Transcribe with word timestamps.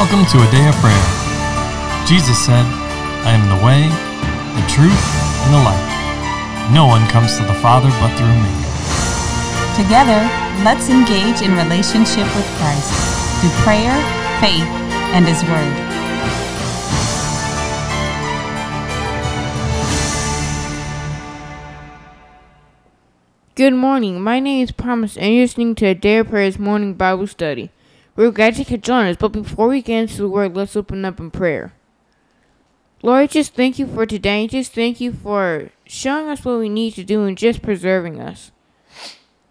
Welcome 0.00 0.24
to 0.32 0.38
a 0.38 0.50
day 0.50 0.66
of 0.66 0.74
prayer. 0.76 1.06
Jesus 2.06 2.38
said, 2.42 2.64
I 3.28 3.36
am 3.36 3.44
the 3.52 3.60
way, 3.62 3.84
the 4.56 4.66
truth, 4.66 4.96
and 5.44 5.52
the 5.52 5.60
life. 5.60 6.72
No 6.72 6.86
one 6.86 7.06
comes 7.10 7.36
to 7.36 7.44
the 7.44 7.52
Father 7.60 7.90
but 8.00 8.08
through 8.16 8.32
me. 8.32 8.48
Together, 9.76 10.24
let's 10.64 10.88
engage 10.88 11.42
in 11.42 11.52
relationship 11.52 12.24
with 12.34 12.48
Christ 12.56 12.88
through 13.42 13.50
prayer, 13.60 13.92
faith, 14.40 14.64
and 15.12 15.28
His 15.28 15.44
Word. 15.44 15.76
Good 23.54 23.74
morning. 23.74 24.22
My 24.22 24.40
name 24.40 24.64
is 24.64 24.72
Promise, 24.72 25.18
and 25.18 25.34
you're 25.34 25.42
listening 25.42 25.74
to 25.74 25.88
a 25.88 25.94
Day 25.94 26.16
of 26.16 26.30
Prayers 26.30 26.58
morning 26.58 26.94
Bible 26.94 27.26
study. 27.26 27.70
We're 28.16 28.30
glad 28.30 28.58
you 28.58 28.64
could 28.64 28.82
join 28.82 29.06
us, 29.06 29.16
but 29.16 29.28
before 29.32 29.68
we 29.68 29.82
get 29.82 30.02
into 30.02 30.16
the 30.18 30.28
Word, 30.28 30.56
let's 30.56 30.76
open 30.76 31.04
up 31.04 31.20
in 31.20 31.30
prayer. 31.30 31.72
Lord, 33.02 33.30
just 33.30 33.54
thank 33.54 33.78
you 33.78 33.86
for 33.86 34.04
today. 34.04 34.46
Just 34.46 34.74
thank 34.74 35.00
you 35.00 35.12
for 35.12 35.70
showing 35.86 36.28
us 36.28 36.44
what 36.44 36.58
we 36.58 36.68
need 36.68 36.94
to 36.94 37.04
do 37.04 37.24
and 37.24 37.38
just 37.38 37.62
preserving 37.62 38.20
us. 38.20 38.52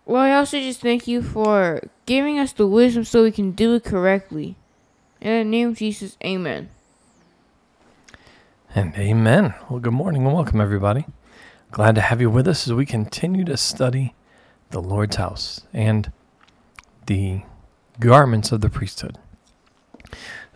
Lord, 0.05 0.29
I 0.29 0.35
also 0.35 0.59
just 0.59 0.81
thank 0.81 1.07
you 1.07 1.21
for 1.21 1.81
giving 2.05 2.37
us 2.37 2.51
the 2.51 2.67
wisdom 2.67 3.03
so 3.03 3.23
we 3.23 3.31
can 3.31 3.51
do 3.51 3.75
it 3.75 3.83
correctly. 3.83 4.55
In 5.21 5.31
the 5.31 5.43
name 5.43 5.69
of 5.69 5.77
Jesus, 5.77 6.17
amen. 6.23 6.69
And 8.75 8.93
amen. 8.95 9.55
Well, 9.69 9.79
good 9.79 9.93
morning 9.93 10.25
and 10.25 10.33
welcome, 10.33 10.61
everybody. 10.61 11.05
Glad 11.71 11.95
to 11.95 12.01
have 12.01 12.21
you 12.21 12.29
with 12.29 12.47
us 12.47 12.67
as 12.67 12.73
we 12.73 12.85
continue 12.85 13.43
to 13.45 13.57
study 13.57 14.13
the 14.69 14.81
Lord's 14.81 15.15
house 15.15 15.61
and 15.73 16.11
the 17.07 17.41
garments 17.99 18.51
of 18.51 18.61
the 18.61 18.69
priesthood. 18.69 19.17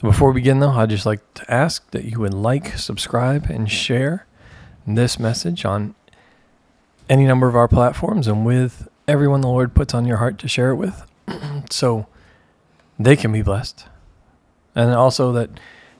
Before 0.02 0.32
we 0.32 0.42
begin, 0.42 0.60
though, 0.60 0.72
I'd 0.72 0.90
just 0.90 1.06
like 1.06 1.22
to 1.36 1.52
ask 1.52 1.90
that 1.92 2.04
you 2.04 2.20
would 2.20 2.34
like, 2.34 2.78
subscribe, 2.78 3.46
and 3.50 3.72
share 3.72 4.26
this 4.86 5.18
message 5.18 5.64
on 5.64 5.96
any 7.10 7.26
number 7.26 7.48
of 7.48 7.56
our 7.56 7.68
platforms 7.68 8.28
and 8.28 8.46
with 8.46 8.88
everyone 9.08 9.42
the 9.42 9.48
Lord 9.48 9.74
puts 9.74 9.94
on 9.94 10.06
your 10.06 10.18
heart 10.18 10.38
to 10.40 10.48
share 10.48 10.72
it 10.72 10.76
with 10.76 11.06
so 11.70 12.08
they 13.00 13.16
can 13.16 13.32
be 13.32 13.42
blessed. 13.42 13.86
And 14.76 14.92
also 14.92 15.32
that 15.34 15.50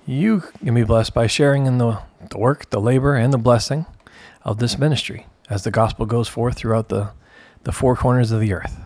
you 0.06 0.42
can 0.64 0.74
be 0.74 0.84
blessed 0.84 1.14
by 1.14 1.28
sharing 1.28 1.66
in 1.66 1.78
the, 1.78 2.00
the 2.30 2.38
work, 2.38 2.70
the 2.70 2.82
labor, 2.82 3.16
and 3.16 3.32
the 3.32 3.38
blessing 3.38 3.86
of 4.44 4.58
this 4.58 4.78
ministry 4.78 5.28
as 5.50 5.64
the 5.64 5.72
gospel 5.72 6.06
goes 6.06 6.28
forth 6.28 6.58
throughout 6.58 6.90
the, 6.90 7.12
the 7.64 7.72
four 7.72 7.96
corners 7.96 8.32
of 8.32 8.42
the 8.42 8.54
earth. 8.54 8.78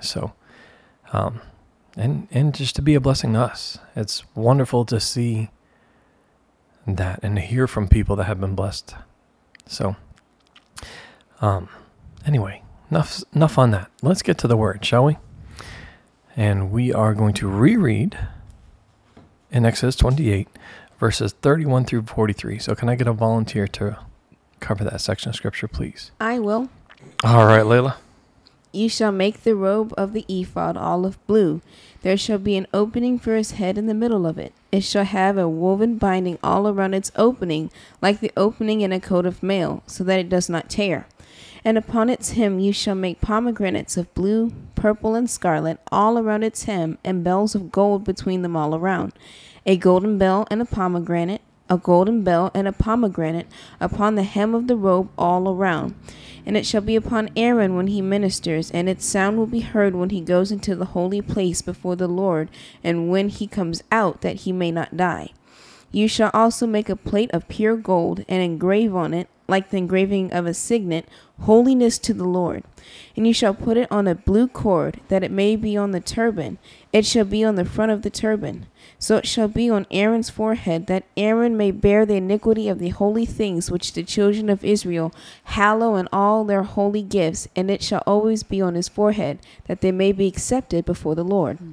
So, 0.00 0.32
um, 1.12 1.40
and 1.96 2.28
and 2.30 2.54
just 2.54 2.76
to 2.76 2.82
be 2.82 2.94
a 2.94 3.00
blessing 3.00 3.34
to 3.34 3.40
us. 3.40 3.78
It's 3.94 4.22
wonderful 4.34 4.84
to 4.86 5.00
see 5.00 5.50
that 6.86 7.20
and 7.22 7.36
to 7.36 7.42
hear 7.42 7.66
from 7.66 7.88
people 7.88 8.16
that 8.16 8.24
have 8.24 8.40
been 8.40 8.54
blessed. 8.54 8.94
So, 9.66 9.96
um, 11.40 11.68
anyway, 12.26 12.62
enough 12.90 13.22
enough 13.34 13.58
on 13.58 13.70
that. 13.72 13.90
Let's 14.02 14.22
get 14.22 14.38
to 14.38 14.48
the 14.48 14.56
word, 14.56 14.84
shall 14.84 15.04
we? 15.04 15.18
And 16.36 16.70
we 16.70 16.92
are 16.92 17.14
going 17.14 17.34
to 17.34 17.48
reread 17.48 18.18
in 19.50 19.66
Exodus 19.66 19.96
28, 19.96 20.48
verses 20.98 21.34
31 21.42 21.84
through 21.84 22.04
43. 22.04 22.58
So, 22.58 22.74
can 22.74 22.88
I 22.88 22.94
get 22.94 23.06
a 23.06 23.12
volunteer 23.12 23.68
to 23.68 23.98
cover 24.60 24.84
that 24.84 25.00
section 25.00 25.28
of 25.28 25.36
scripture, 25.36 25.68
please? 25.68 26.10
I 26.20 26.38
will. 26.38 26.70
All 27.22 27.46
right, 27.46 27.64
Layla. 27.64 27.96
You 28.72 28.88
shall 28.88 29.12
make 29.12 29.42
the 29.42 29.54
robe 29.54 29.92
of 29.98 30.14
the 30.14 30.24
ephod 30.28 30.78
olive 30.78 31.24
blue. 31.26 31.60
There 32.00 32.16
shall 32.16 32.38
be 32.38 32.56
an 32.56 32.66
opening 32.72 33.18
for 33.18 33.36
his 33.36 33.52
head 33.52 33.76
in 33.76 33.86
the 33.86 33.94
middle 33.94 34.26
of 34.26 34.38
it. 34.38 34.54
It 34.72 34.82
shall 34.82 35.04
have 35.04 35.36
a 35.36 35.46
woven 35.46 35.98
binding 35.98 36.38
all 36.42 36.66
around 36.66 36.94
its 36.94 37.12
opening, 37.14 37.70
like 38.00 38.20
the 38.20 38.32
opening 38.34 38.80
in 38.80 38.90
a 38.90 38.98
coat 38.98 39.26
of 39.26 39.42
mail, 39.42 39.82
so 39.86 40.02
that 40.04 40.18
it 40.18 40.30
does 40.30 40.48
not 40.48 40.70
tear. 40.70 41.06
And 41.64 41.76
upon 41.76 42.08
its 42.08 42.32
hem 42.32 42.58
you 42.58 42.72
shall 42.72 42.94
make 42.94 43.20
pomegranates 43.20 43.98
of 43.98 44.12
blue, 44.14 44.52
purple, 44.74 45.14
and 45.14 45.28
scarlet 45.28 45.78
all 45.92 46.18
around 46.18 46.42
its 46.42 46.64
hem, 46.64 46.96
and 47.04 47.22
bells 47.22 47.54
of 47.54 47.70
gold 47.70 48.04
between 48.04 48.40
them 48.40 48.56
all 48.56 48.74
around. 48.74 49.12
A 49.66 49.76
golden 49.76 50.16
bell 50.16 50.46
and 50.50 50.62
a 50.62 50.64
pomegranate, 50.64 51.42
a 51.68 51.78
golden 51.78 52.22
bell 52.22 52.50
and 52.54 52.66
a 52.66 52.72
pomegranate 52.72 53.46
upon 53.80 54.14
the 54.14 54.24
hem 54.24 54.54
of 54.54 54.66
the 54.66 54.76
robe 54.76 55.08
all 55.16 55.48
around. 55.48 55.94
And 56.44 56.56
it 56.56 56.66
shall 56.66 56.80
be 56.80 56.96
upon 56.96 57.30
Aaron 57.36 57.76
when 57.76 57.86
he 57.86 58.02
ministers, 58.02 58.70
and 58.70 58.88
its 58.88 59.04
sound 59.04 59.36
will 59.36 59.46
be 59.46 59.60
heard 59.60 59.94
when 59.94 60.10
he 60.10 60.20
goes 60.20 60.50
into 60.50 60.74
the 60.74 60.86
holy 60.86 61.22
place 61.22 61.62
before 61.62 61.96
the 61.96 62.08
Lord, 62.08 62.48
and 62.82 63.08
when 63.08 63.28
he 63.28 63.46
comes 63.46 63.82
out, 63.92 64.22
that 64.22 64.40
he 64.40 64.52
may 64.52 64.70
not 64.70 64.96
die. 64.96 65.30
You 65.92 66.08
shall 66.08 66.30
also 66.32 66.66
make 66.66 66.88
a 66.88 66.96
plate 66.96 67.30
of 67.32 67.48
pure 67.48 67.76
gold, 67.76 68.24
and 68.28 68.42
engrave 68.42 68.94
on 68.94 69.14
it, 69.14 69.28
like 69.46 69.70
the 69.70 69.76
engraving 69.76 70.32
of 70.32 70.46
a 70.46 70.54
signet, 70.54 71.06
holiness 71.40 71.98
to 71.98 72.14
the 72.14 72.24
Lord. 72.24 72.64
And 73.14 73.26
you 73.26 73.34
shall 73.34 73.54
put 73.54 73.76
it 73.76 73.90
on 73.92 74.08
a 74.08 74.14
blue 74.14 74.48
cord, 74.48 75.00
that 75.08 75.22
it 75.22 75.30
may 75.30 75.56
be 75.56 75.76
on 75.76 75.90
the 75.90 76.00
turban. 76.00 76.58
It 76.92 77.04
shall 77.04 77.26
be 77.26 77.44
on 77.44 77.56
the 77.56 77.64
front 77.64 77.92
of 77.92 78.02
the 78.02 78.10
turban. 78.10 78.66
So 79.02 79.16
it 79.16 79.26
shall 79.26 79.48
be 79.48 79.68
on 79.68 79.88
Aaron's 79.90 80.30
forehead, 80.30 80.86
that 80.86 81.02
Aaron 81.16 81.56
may 81.56 81.72
bear 81.72 82.06
the 82.06 82.14
iniquity 82.14 82.68
of 82.68 82.78
the 82.78 82.90
holy 82.90 83.26
things 83.26 83.68
which 83.68 83.94
the 83.94 84.04
children 84.04 84.48
of 84.48 84.64
Israel 84.64 85.12
hallow 85.42 85.96
in 85.96 86.08
all 86.12 86.44
their 86.44 86.62
holy 86.62 87.02
gifts, 87.02 87.48
and 87.56 87.68
it 87.68 87.82
shall 87.82 88.04
always 88.06 88.44
be 88.44 88.60
on 88.60 88.76
his 88.76 88.88
forehead, 88.88 89.40
that 89.66 89.80
they 89.80 89.90
may 89.90 90.12
be 90.12 90.28
accepted 90.28 90.84
before 90.84 91.16
the 91.16 91.24
Lord. 91.24 91.58
Hmm. 91.58 91.70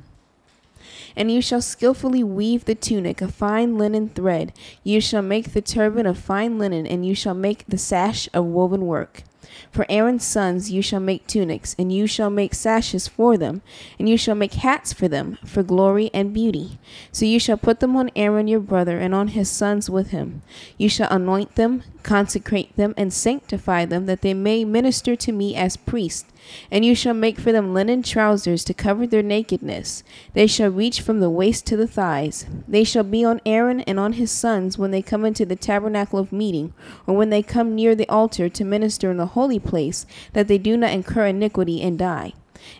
And 1.16 1.31
you 1.31 1.40
shall 1.40 1.62
skillfully 1.62 2.23
weave 2.23 2.66
the 2.66 2.73
tunic 2.73 3.22
of 3.22 3.31
fine 3.35 3.78
linen 3.78 4.09
thread. 4.09 4.51
You 4.84 5.00
shall 5.00 5.22
make 5.22 5.53
the 5.53 5.61
turban 5.61 6.07
of 6.07 6.17
fine 6.17 6.57
linen, 6.57 6.88
and 6.88 7.06
you 7.06 7.13
shall 7.13 7.35
make 7.35 7.63
the 7.67 7.78
sash 7.78 8.28
of 8.34 8.46
woven 8.46 8.88
work. 8.88 9.22
For 9.71 9.85
Aaron's 9.89 10.25
sons 10.25 10.71
you 10.71 10.81
shall 10.81 10.99
make 10.99 11.27
tunics, 11.27 11.75
and 11.77 11.91
you 11.91 12.07
shall 12.07 12.29
make 12.29 12.53
sashes 12.53 13.07
for 13.07 13.37
them, 13.37 13.61
and 13.97 14.09
you 14.09 14.17
shall 14.17 14.35
make 14.35 14.53
hats 14.53 14.93
for 14.93 15.07
them, 15.07 15.37
for 15.45 15.63
glory 15.63 16.09
and 16.13 16.33
beauty. 16.33 16.79
So 17.11 17.25
you 17.25 17.39
shall 17.39 17.57
put 17.57 17.79
them 17.79 17.95
on 17.95 18.11
Aaron 18.15 18.47
your 18.47 18.59
brother, 18.59 18.97
and 18.99 19.13
on 19.13 19.29
his 19.29 19.49
sons 19.49 19.89
with 19.89 20.09
him. 20.09 20.41
You 20.77 20.89
shall 20.89 21.09
anoint 21.09 21.55
them, 21.55 21.83
consecrate 22.03 22.75
them, 22.75 22.93
and 22.97 23.13
sanctify 23.13 23.85
them, 23.85 24.05
that 24.05 24.21
they 24.21 24.33
may 24.33 24.65
minister 24.65 25.15
to 25.15 25.31
me 25.31 25.55
as 25.55 25.77
priests. 25.77 26.31
And 26.71 26.83
you 26.85 26.95
shall 26.95 27.13
make 27.13 27.39
for 27.39 27.51
them 27.51 27.73
linen 27.73 28.03
trousers 28.03 28.63
to 28.65 28.73
cover 28.73 29.05
their 29.07 29.23
nakedness. 29.23 30.03
They 30.33 30.47
shall 30.47 30.69
reach 30.69 31.01
from 31.01 31.19
the 31.19 31.29
waist 31.29 31.65
to 31.67 31.77
the 31.77 31.87
thighs. 31.87 32.45
They 32.67 32.83
shall 32.83 33.03
be 33.03 33.23
on 33.25 33.41
Aaron 33.45 33.81
and 33.81 33.99
on 33.99 34.13
his 34.13 34.31
sons 34.31 34.77
when 34.77 34.91
they 34.91 35.01
come 35.01 35.25
into 35.25 35.45
the 35.45 35.55
tabernacle 35.55 36.19
of 36.19 36.31
meeting, 36.31 36.73
or 37.07 37.15
when 37.15 37.29
they 37.29 37.43
come 37.43 37.75
near 37.75 37.95
the 37.95 38.09
altar 38.09 38.49
to 38.49 38.63
minister 38.65 39.09
in 39.11 39.17
the 39.17 39.27
holy 39.27 39.59
place, 39.59 40.05
that 40.33 40.47
they 40.47 40.57
do 40.57 40.77
not 40.77 40.91
incur 40.91 41.25
iniquity 41.27 41.81
and 41.81 41.97
die. 41.99 42.33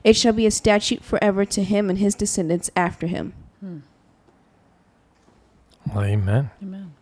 It 0.04 0.16
shall 0.16 0.34
be 0.34 0.46
a 0.46 0.52
statute 0.52 1.04
forever 1.04 1.46
to 1.46 1.64
him 1.64 1.90
and 1.90 2.00
his 2.00 2.16
descendants 2.16 2.70
after 2.76 3.08
him. 3.08 3.34
Hmm. 3.60 3.78
Well, 5.94 6.04
amen. 6.06 6.52
Amen. 6.62 6.94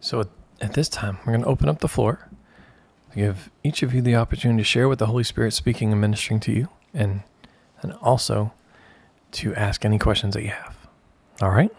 So 0.00 0.20
at- 0.20 0.28
at 0.60 0.72
this 0.74 0.88
time, 0.88 1.18
we're 1.24 1.32
going 1.32 1.42
to 1.44 1.48
open 1.48 1.68
up 1.68 1.80
the 1.80 1.88
floor 1.88 2.28
to 3.14 3.20
give 3.20 3.50
each 3.62 3.82
of 3.82 3.94
you 3.94 4.02
the 4.02 4.16
opportunity 4.16 4.60
to 4.60 4.64
share 4.64 4.88
what 4.88 4.98
the 4.98 5.06
Holy 5.06 5.24
Spirit 5.24 5.52
speaking 5.52 5.92
and 5.92 6.00
ministering 6.00 6.40
to 6.40 6.52
you, 6.52 6.68
and 6.92 7.22
and 7.82 7.92
also 8.00 8.52
to 9.32 9.54
ask 9.54 9.84
any 9.84 9.98
questions 9.98 10.34
that 10.34 10.42
you 10.42 10.50
have. 10.50 10.76
All 11.42 11.50
right. 11.50 11.70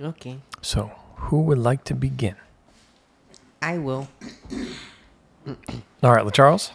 Okay, 0.00 0.38
So 0.60 0.90
who 1.16 1.40
would 1.42 1.58
like 1.58 1.84
to 1.84 1.94
begin? 1.94 2.36
I 3.62 3.78
will. 3.78 4.08
All 6.02 6.12
right, 6.12 6.34
Charles. 6.34 6.70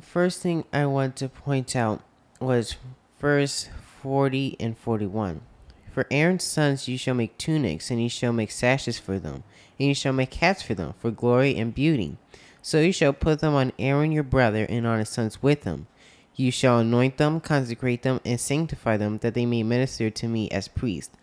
First 0.00 0.40
thing 0.40 0.64
I 0.72 0.86
want 0.86 1.16
to 1.16 1.28
point 1.28 1.76
out 1.76 2.02
was 2.40 2.76
verse 3.20 3.68
40 4.02 4.56
and 4.58 4.76
41. 4.76 5.42
For 5.92 6.06
Aaron's 6.10 6.44
sons 6.44 6.88
you 6.88 6.96
shall 6.98 7.14
make 7.14 7.36
tunics, 7.38 7.90
and 7.90 8.02
you 8.02 8.08
shall 8.08 8.32
make 8.32 8.50
sashes 8.50 8.98
for 8.98 9.18
them, 9.18 9.44
and 9.78 9.88
you 9.88 9.94
shall 9.94 10.12
make 10.12 10.34
hats 10.34 10.62
for 10.62 10.74
them, 10.74 10.94
for 10.98 11.10
glory 11.10 11.56
and 11.56 11.74
beauty. 11.74 12.16
So 12.66 12.80
you 12.80 12.90
shall 12.90 13.12
put 13.12 13.38
them 13.38 13.54
on 13.54 13.70
Aaron 13.78 14.10
your 14.10 14.24
brother, 14.24 14.66
and 14.68 14.88
on 14.88 14.98
his 14.98 15.10
sons 15.10 15.40
with 15.40 15.62
him. 15.62 15.86
You 16.34 16.50
shall 16.50 16.80
anoint 16.80 17.16
them, 17.16 17.38
consecrate 17.40 18.02
them, 18.02 18.18
and 18.24 18.40
sanctify 18.40 18.96
them, 18.96 19.18
that 19.18 19.34
they 19.34 19.46
may 19.46 19.62
minister 19.62 20.10
to 20.10 20.26
me 20.26 20.50
as 20.50 20.66
priests. 20.66 21.16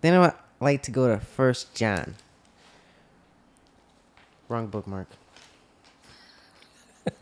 Then 0.00 0.14
I 0.14 0.20
would 0.20 0.32
like 0.58 0.82
to 0.84 0.90
go 0.90 1.06
to 1.08 1.20
First 1.20 1.74
John. 1.74 2.14
Wrong 4.48 4.68
bookmark. 4.68 5.08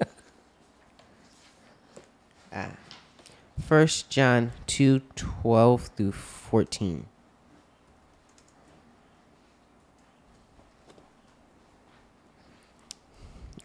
ah. 2.55 2.71
John 4.09 4.53
two 4.69 5.01
twelve 5.17 5.91
through 5.97 6.13
fourteen. 6.13 7.07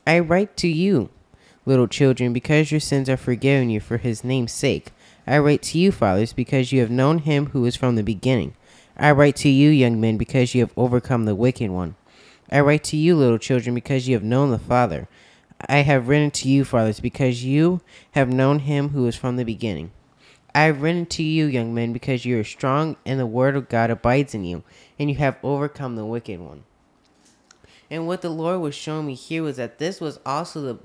I 0.09 0.17
write 0.17 0.57
to 0.57 0.67
you, 0.67 1.11
little 1.67 1.87
children, 1.87 2.33
because 2.33 2.71
your 2.71 2.79
sins 2.79 3.09
are 3.09 3.15
forgiven 3.15 3.69
you 3.69 3.79
for 3.79 3.97
his 3.97 4.23
name's 4.23 4.51
sake. 4.51 4.87
I 5.27 5.37
write 5.37 5.61
to 5.61 5.77
you, 5.77 5.91
fathers, 5.91 6.33
because 6.33 6.71
you 6.71 6.79
have 6.79 6.89
known 6.89 7.19
him 7.19 7.51
who 7.51 7.63
is 7.65 7.75
from 7.75 7.95
the 7.95 8.01
beginning. 8.01 8.55
I 8.97 9.11
write 9.11 9.35
to 9.35 9.49
you, 9.49 9.69
young 9.69 10.01
men, 10.01 10.17
because 10.17 10.55
you 10.55 10.61
have 10.61 10.73
overcome 10.75 11.25
the 11.25 11.35
wicked 11.35 11.69
one. 11.69 11.95
I 12.51 12.61
write 12.61 12.83
to 12.85 12.97
you, 12.97 13.15
little 13.15 13.37
children, 13.37 13.75
because 13.75 14.07
you 14.07 14.15
have 14.15 14.23
known 14.23 14.49
the 14.49 14.57
Father. 14.57 15.07
I 15.67 15.81
have 15.81 16.07
written 16.07 16.31
to 16.31 16.49
you, 16.49 16.65
fathers, 16.65 16.99
because 16.99 17.43
you 17.43 17.79
have 18.13 18.33
known 18.33 18.57
him 18.61 18.89
who 18.89 19.05
is 19.05 19.15
from 19.15 19.35
the 19.35 19.45
beginning. 19.45 19.91
I 20.55 20.61
have 20.61 20.81
written 20.81 21.05
to 21.05 21.21
you, 21.21 21.45
young 21.45 21.71
men, 21.71 21.93
because 21.93 22.25
you 22.25 22.39
are 22.39 22.43
strong, 22.43 22.97
and 23.05 23.19
the 23.19 23.27
word 23.27 23.55
of 23.55 23.69
God 23.69 23.91
abides 23.91 24.33
in 24.33 24.43
you, 24.43 24.63
and 24.97 25.11
you 25.11 25.17
have 25.17 25.37
overcome 25.43 25.95
the 25.95 26.03
wicked 26.03 26.39
one. 26.39 26.63
And 27.91 28.05
what 28.05 28.21
the 28.21 28.29
Lord 28.29 28.61
was 28.61 28.75
showing 28.75 29.07
me 29.07 29.15
here 29.15 29.43
was 29.43 29.57
that 29.57 29.79
this 29.79 29.99
was 29.99 30.19
also 30.25 30.61
the 30.61 30.79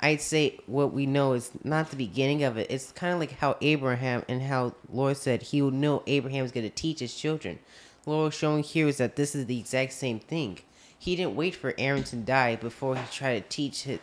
I'd 0.00 0.20
say 0.20 0.58
what 0.66 0.92
we 0.92 1.06
know 1.06 1.32
is 1.32 1.50
not 1.62 1.90
the 1.90 1.96
beginning 1.96 2.42
of 2.42 2.58
it. 2.58 2.70
It's 2.70 2.92
kind 2.92 3.14
of 3.14 3.20
like 3.20 3.38
how 3.38 3.56
Abraham 3.62 4.22
and 4.28 4.42
how 4.42 4.74
Lord 4.92 5.16
said 5.16 5.42
he 5.42 5.62
would 5.62 5.72
know 5.72 6.02
Abraham's 6.06 6.52
going 6.52 6.68
to 6.68 6.74
teach 6.74 7.00
his 7.00 7.14
children. 7.14 7.58
Lord 8.04 8.34
showing 8.34 8.64
here 8.64 8.88
is 8.88 8.98
that 8.98 9.16
this 9.16 9.34
is 9.34 9.46
the 9.46 9.58
exact 9.58 9.92
same 9.92 10.18
thing. 10.18 10.58
He 10.98 11.16
didn't 11.16 11.36
wait 11.36 11.54
for 11.54 11.74
Aaron 11.78 12.04
to 12.04 12.16
die 12.16 12.56
before 12.56 12.96
he 12.96 13.02
tried 13.10 13.38
to 13.40 13.48
teach 13.48 13.86
it, 13.86 14.00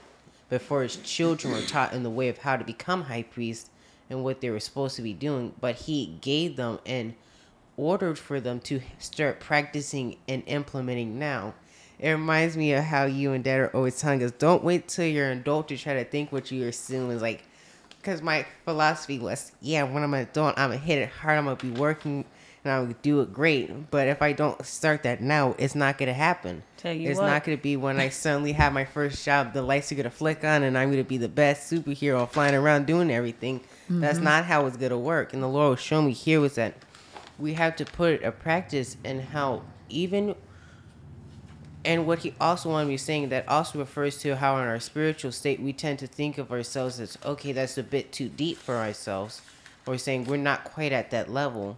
before 0.49 0.81
his 0.81 0.95
children 0.97 1.53
were 1.53 1.61
taught 1.61 1.93
in 1.93 2.03
the 2.03 2.09
way 2.09 2.29
of 2.29 2.39
how 2.39 2.57
to 2.57 2.63
become 2.63 3.03
high 3.03 3.23
priest 3.23 3.69
and 4.09 4.23
what 4.23 4.41
they 4.41 4.49
were 4.49 4.59
supposed 4.59 4.95
to 4.95 5.01
be 5.01 5.13
doing. 5.13 5.53
But 5.59 5.75
he 5.75 6.17
gave 6.21 6.55
them 6.55 6.79
and 6.85 7.13
ordered 7.77 8.17
for 8.17 8.39
them 8.39 8.59
to 8.61 8.81
start 8.97 9.39
practicing 9.39 10.17
and 10.27 10.41
implementing 10.47 11.19
now 11.19 11.53
it 12.01 12.11
reminds 12.11 12.57
me 12.57 12.73
of 12.73 12.83
how 12.83 13.05
you 13.05 13.31
and 13.31 13.43
dad 13.43 13.59
are 13.59 13.75
always 13.75 13.97
telling 13.99 14.21
us 14.23 14.31
don't 14.31 14.63
wait 14.63 14.87
till 14.87 15.05
you're 15.05 15.29
an 15.29 15.39
adult 15.39 15.69
to 15.69 15.77
try 15.77 15.93
to 15.93 16.03
think 16.03 16.31
what 16.31 16.51
you 16.51 16.67
assume 16.67 17.11
is 17.11 17.21
like 17.21 17.43
because 17.97 18.21
my 18.21 18.45
philosophy 18.65 19.19
was 19.19 19.51
yeah 19.61 19.83
when 19.83 20.03
i'm 20.03 20.13
an 20.13 20.21
adult 20.21 20.57
i'm 20.57 20.69
gonna 20.69 20.77
hit 20.77 20.97
it 20.97 21.09
hard 21.09 21.37
i'm 21.37 21.45
gonna 21.45 21.55
be 21.55 21.71
working 21.71 22.25
and 22.63 22.73
i'm 22.73 22.83
gonna 22.83 22.95
do 23.01 23.21
it 23.21 23.33
great. 23.33 23.89
But 23.91 24.07
if 24.07 24.21
i 24.21 24.33
don't 24.33 24.63
start 24.65 25.03
that 25.03 25.21
now 25.21 25.55
it's 25.57 25.75
not 25.75 25.97
gonna 25.97 26.13
happen. 26.13 26.63
Tell 26.77 26.93
you 26.93 27.09
it's 27.09 27.19
what. 27.19 27.27
not 27.27 27.43
gonna 27.43 27.57
be 27.57 27.75
when 27.75 27.99
i 27.99 28.09
suddenly 28.09 28.51
have 28.53 28.73
my 28.73 28.85
first 28.85 29.23
job 29.23 29.53
the 29.53 29.61
lights 29.61 29.91
are 29.91 29.95
gonna 29.95 30.11
flick 30.11 30.43
on 30.43 30.63
and 30.63 30.77
i'm 30.77 30.91
gonna 30.91 31.03
be 31.03 31.17
the 31.17 31.29
best 31.29 31.71
superhero 31.71 32.27
flying 32.29 32.55
around 32.55 32.85
doing 32.85 33.11
everything. 33.11 33.61
That's 33.89 34.17
mm-hmm. 34.17 34.25
not 34.25 34.45
how 34.45 34.65
it's 34.67 34.77
gonna 34.77 34.97
work. 34.97 35.33
And 35.33 35.43
the 35.43 35.47
lord 35.47 35.71
was 35.71 35.79
showing 35.79 36.07
me 36.07 36.13
here 36.13 36.39
was 36.39 36.55
that 36.55 36.75
we 37.37 37.53
have 37.55 37.75
to 37.77 37.85
put 37.85 38.23
a 38.23 38.31
practice 38.31 38.97
in 39.03 39.19
how 39.19 39.63
even 39.89 40.35
and 41.83 42.05
what 42.05 42.19
he 42.19 42.33
also 42.39 42.69
wanted 42.69 42.87
me 42.87 42.97
saying 42.97 43.29
that 43.29 43.47
also 43.47 43.79
refers 43.79 44.17
to 44.19 44.35
how 44.35 44.57
in 44.57 44.67
our 44.67 44.79
spiritual 44.79 45.31
state 45.31 45.59
we 45.59 45.73
tend 45.73 45.99
to 45.99 46.07
think 46.07 46.37
of 46.37 46.51
ourselves 46.51 46.99
as 46.99 47.17
okay 47.25 47.51
that's 47.51 47.77
a 47.77 47.83
bit 47.83 48.11
too 48.11 48.29
deep 48.29 48.57
for 48.57 48.75
ourselves. 48.75 49.41
Or 49.87 49.97
saying 49.97 50.25
we're 50.25 50.37
not 50.37 50.63
quite 50.63 50.91
at 50.91 51.09
that 51.09 51.31
level. 51.31 51.77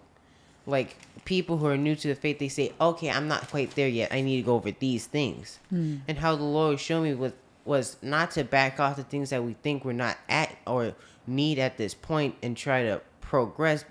Like 0.66 0.98
people 1.24 1.58
who 1.58 1.68
are 1.68 1.78
new 1.78 1.96
to 1.96 2.08
the 2.10 2.16
faith 2.16 2.40
they 2.40 2.50
say 2.50 2.74
okay 2.82 3.10
i'm 3.10 3.28
not 3.28 3.50
quite 3.50 3.76
there 3.76 3.88
yet. 3.88 4.14
I 4.14 4.22
need 4.22 4.38
to 4.38 4.44
go 4.44 4.56
over 4.56 4.72
these 4.72 5.06
things. 5.06 5.60
Hmm. 5.70 5.98
And 6.08 6.18
how 6.18 6.36
the 6.36 6.44
lord 6.44 6.80
showed 6.80 7.04
me 7.04 7.14
was 7.14 7.34
was 7.66 7.96
not 8.02 8.32
to 8.32 8.44
back 8.44 8.80
off 8.80 8.98
the 8.98 9.04
things 9.04 9.30
that 9.30 9.44
we 9.44 9.54
think 9.54 9.86
we're 9.86 9.94
not 9.94 10.18
at 10.28 10.56
or 10.68 10.94
need 11.26 11.60
at 11.60 11.78
this 11.78 11.94
point 11.94 12.36
and 12.44 12.58
try 12.58 12.84
to 12.84 13.02
progress 13.22 13.86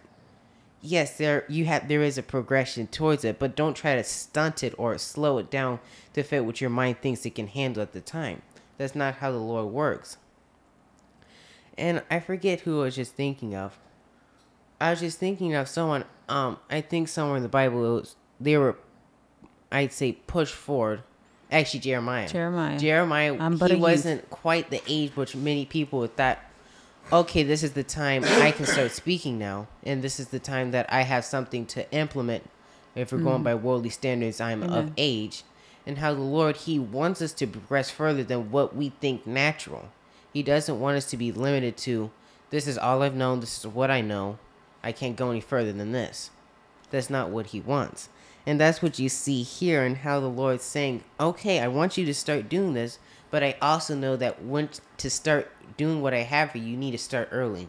yes, 0.83 1.17
there 1.17 1.45
you 1.49 1.65
have 1.65 1.89
there 1.89 2.03
is 2.03 2.19
a 2.19 2.23
progression 2.23 2.87
towards 2.89 3.25
it, 3.25 3.39
but 3.39 3.57
don't 3.57 3.75
try 3.75 3.95
to 3.95 4.05
stunt 4.05 4.63
it 4.63 4.75
or 4.77 4.99
slow 4.99 5.39
it 5.39 5.51
down 5.51 5.81
to 6.13 6.23
fit 6.23 6.45
what 6.45 6.61
your 6.61 6.71
mind 6.71 6.99
thinks 7.01 7.25
it 7.25 7.35
can 7.37 7.47
handle 7.47 7.83
at 7.83 7.93
the 7.93 8.01
time. 8.01 8.43
That's 8.77 8.95
not 8.95 9.17
how 9.17 9.31
the 9.31 9.39
Lord 9.39 9.73
works. 9.73 10.19
And 11.79 12.03
I 12.11 12.21
forget 12.21 12.61
who 12.61 12.81
I 12.81 12.85
was 12.85 12.97
just 12.97 13.15
thinking 13.15 13.55
of. 13.55 13.79
I 14.81 14.91
was 14.91 15.01
just 15.01 15.19
thinking 15.19 15.55
of 15.55 15.69
someone. 15.69 16.05
Um, 16.29 16.59
I 16.69 16.81
think 16.81 17.09
somewhere 17.09 17.37
in 17.37 17.43
the 17.43 17.49
Bible 17.49 17.85
it 17.85 18.01
was, 18.01 18.17
they 18.41 18.57
were, 18.57 18.77
I'd 19.71 19.93
say, 19.93 20.13
pushed 20.13 20.55
forward. 20.55 21.03
Actually, 21.51 21.81
Jeremiah. 21.81 22.29
Jeremiah. 22.29 22.79
Jeremiah. 22.79 23.37
I'm 23.39 23.59
but 23.59 23.71
he 23.71 23.77
wasn't 23.77 24.29
quite 24.31 24.71
the 24.71 24.83
age 24.89 25.15
which 25.15 25.37
many 25.37 25.65
people 25.65 26.01
would 26.01 26.17
thought 26.17 26.39
okay, 27.11 27.43
this 27.43 27.63
is 27.63 27.73
the 27.73 27.83
time 27.83 28.25
I 28.25 28.51
can 28.51 28.67
start 28.67 28.93
speaking 28.93 29.39
now, 29.39 29.69
and 29.83 30.03
this 30.03 30.21
is 30.21 30.29
the 30.29 30.39
time 30.39 30.71
that 30.73 30.93
I 30.93 31.03
have 31.03 31.25
something 31.25 31.67
to 31.67 31.91
implement. 31.93 32.49
If 32.95 33.13
we're 33.13 33.19
going 33.19 33.41
mm. 33.41 33.45
by 33.45 33.55
worldly 33.55 33.91
standards, 33.91 34.41
I'm 34.41 34.63
of 34.63 34.93
age, 34.97 35.45
and 35.87 35.99
how 35.99 36.13
the 36.13 36.21
Lord 36.21 36.57
He 36.57 36.79
wants 36.79 37.23
us 37.23 37.33
to 37.35 37.47
progress 37.47 37.91
further 37.91 38.23
than 38.23 38.51
what 38.51 38.77
we 38.77 38.91
think 39.01 39.27
natural. 39.27 39.89
He 40.33 40.43
doesn't 40.43 40.81
want 40.81 40.97
us 40.97 41.07
to 41.07 41.17
be 41.17 41.33
limited 41.33 41.77
to 41.79 42.11
this 42.53 42.67
is 42.67 42.77
all 42.77 43.03
I've 43.03 43.15
known, 43.15 43.41
this 43.41 43.59
is 43.59 43.67
what 43.67 43.91
I 43.91 44.03
know. 44.03 44.39
I 44.83 44.93
can't 44.93 45.17
go 45.17 45.31
any 45.31 45.41
further 45.41 45.73
than 45.73 45.93
this. 45.93 46.31
That's 46.91 47.09
not 47.09 47.31
what 47.31 47.47
He 47.47 47.61
wants. 47.61 48.11
And 48.45 48.61
that's 48.61 48.83
what 48.83 48.99
you 48.99 49.09
see 49.09 49.43
here, 49.43 49.83
and 49.83 49.99
how 49.99 50.21
the 50.21 50.29
Lord's 50.29 50.65
saying, 50.65 51.03
okay, 51.19 51.61
I 51.61 51.69
want 51.69 51.97
you 51.97 52.05
to 52.05 52.13
start 52.13 52.51
doing 52.51 52.75
this, 52.75 52.99
but 53.33 53.43
I 53.43 53.57
also 53.63 53.97
know 53.97 54.15
that 54.17 54.45
when 54.45 54.69
to 54.99 55.11
start 55.11 55.51
doing 55.77 56.03
what 56.03 56.13
I 56.15 56.19
have 56.19 56.53
for 56.53 56.59
you, 56.59 56.67
you 56.67 56.77
need 56.77 56.93
to 56.93 56.99
start 56.99 57.31
early. 57.33 57.69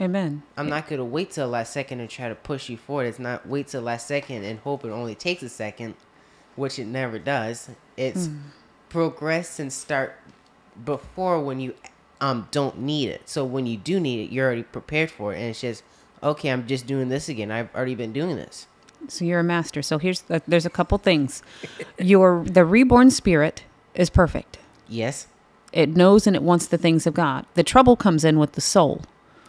Amen. 0.00 0.42
I'm 0.56 0.68
not 0.68 0.86
gonna 0.86 1.04
wait 1.04 1.32
till 1.32 1.46
the 1.46 1.50
last 1.50 1.72
second 1.72 1.98
and 1.98 2.08
try 2.08 2.28
to 2.28 2.34
push 2.36 2.68
you 2.68 2.76
forward. 2.76 3.06
It's 3.06 3.18
not 3.18 3.48
wait 3.48 3.68
till 3.68 3.80
the 3.80 3.86
last 3.86 4.06
second 4.06 4.44
and 4.44 4.60
hope 4.60 4.84
it 4.84 4.90
only 4.90 5.14
takes 5.14 5.42
a 5.42 5.48
second, 5.48 5.94
which 6.54 6.78
it 6.78 6.86
never 6.86 7.18
does. 7.18 7.70
It's 7.96 8.28
progress 8.90 9.58
and 9.58 9.72
start 9.72 10.14
before 10.84 11.40
when 11.40 11.58
you 11.58 11.74
um 12.20 12.46
don't 12.50 12.78
need 12.78 13.08
it. 13.08 13.28
So 13.28 13.44
when 13.46 13.66
you 13.66 13.78
do 13.78 13.98
need 13.98 14.26
it, 14.26 14.30
you're 14.30 14.46
already 14.46 14.62
prepared 14.62 15.10
for 15.10 15.32
it, 15.32 15.38
and 15.38 15.46
it's 15.46 15.62
just 15.62 15.82
okay. 16.22 16.50
I'm 16.50 16.66
just 16.66 16.86
doing 16.86 17.08
this 17.08 17.30
again. 17.30 17.50
I've 17.50 17.74
already 17.74 17.94
been 17.94 18.12
doing 18.12 18.36
this. 18.36 18.68
So 19.08 19.24
you're 19.24 19.40
a 19.40 19.44
master. 19.44 19.80
So 19.80 19.98
here's 19.98 20.20
the, 20.22 20.42
there's 20.46 20.66
a 20.66 20.70
couple 20.70 20.98
things. 20.98 21.42
Your 21.98 22.44
the 22.44 22.64
reborn 22.66 23.10
spirit 23.10 23.64
is 23.94 24.10
perfect. 24.10 24.58
Yes. 24.88 25.26
It 25.72 25.90
knows 25.90 26.26
and 26.26 26.34
it 26.34 26.42
wants 26.42 26.66
the 26.66 26.78
things 26.78 27.06
of 27.06 27.14
God. 27.14 27.44
The 27.54 27.62
trouble 27.62 27.96
comes 27.96 28.24
in 28.24 28.38
with 28.38 28.52
the 28.52 28.60
soul. 28.60 29.02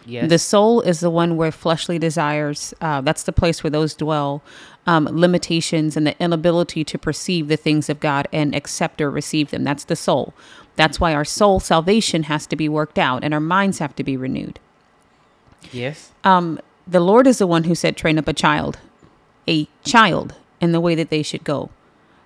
Yes. 0.06 0.30
The 0.30 0.40
soul 0.40 0.82
is 0.82 1.02
the 1.02 1.10
one 1.10 1.38
where 1.38 1.52
fleshly 1.52 2.00
desires, 2.00 2.74
uh, 2.82 3.02
that's 3.02 3.24
the 3.24 3.32
place 3.32 3.64
where 3.64 3.70
those 3.72 3.94
dwell, 3.94 4.42
um, 4.88 5.06
limitations 5.06 5.96
and 5.96 6.08
the 6.08 6.20
inability 6.22 6.84
to 6.84 6.98
perceive 6.98 7.48
the 7.48 7.58
things 7.58 7.90
of 7.90 8.00
God 8.00 8.28
and 8.34 8.56
accept 8.56 9.02
or 9.02 9.12
receive 9.12 9.52
them. 9.52 9.64
That's 9.64 9.84
the 9.84 9.96
soul. 9.96 10.34
That's 10.76 11.00
why 11.00 11.14
our 11.14 11.26
soul 11.26 11.60
salvation 11.60 12.24
has 12.24 12.48
to 12.48 12.56
be 12.56 12.68
worked 12.68 12.98
out 12.98 13.24
and 13.24 13.34
our 13.34 13.40
minds 13.40 13.80
have 13.80 13.96
to 13.98 14.04
be 14.04 14.18
renewed. 14.18 14.60
yes. 15.72 16.12
Um, 16.24 16.60
the 16.88 17.00
Lord 17.00 17.28
is 17.28 17.38
the 17.38 17.46
one 17.46 17.66
who 17.66 17.76
said, 17.76 17.96
train 17.96 18.18
up 18.18 18.28
a 18.28 18.34
child, 18.34 18.80
a 19.48 19.68
child 19.84 20.34
in 20.60 20.72
the 20.72 20.80
way 20.80 20.96
that 20.96 21.12
they 21.12 21.22
should 21.22 21.44
go, 21.44 21.70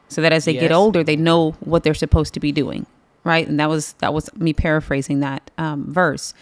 so 0.08 0.22
that 0.22 0.32
as 0.32 0.46
they 0.46 0.54
get 0.54 0.72
older, 0.72 1.04
they 1.04 1.18
know 1.18 1.52
what 1.60 1.84
they're 1.84 1.94
supposed 1.94 2.34
to 2.36 2.40
be 2.40 2.54
doing, 2.54 2.86
right? 3.24 3.48
And 3.48 3.60
that 3.60 3.70
was 3.70 3.94
that 3.94 4.14
was 4.14 4.34
me 4.36 4.54
paraphrasing 4.54 5.20
that 5.22 5.50
um, 5.58 5.92
verse, 5.92 6.34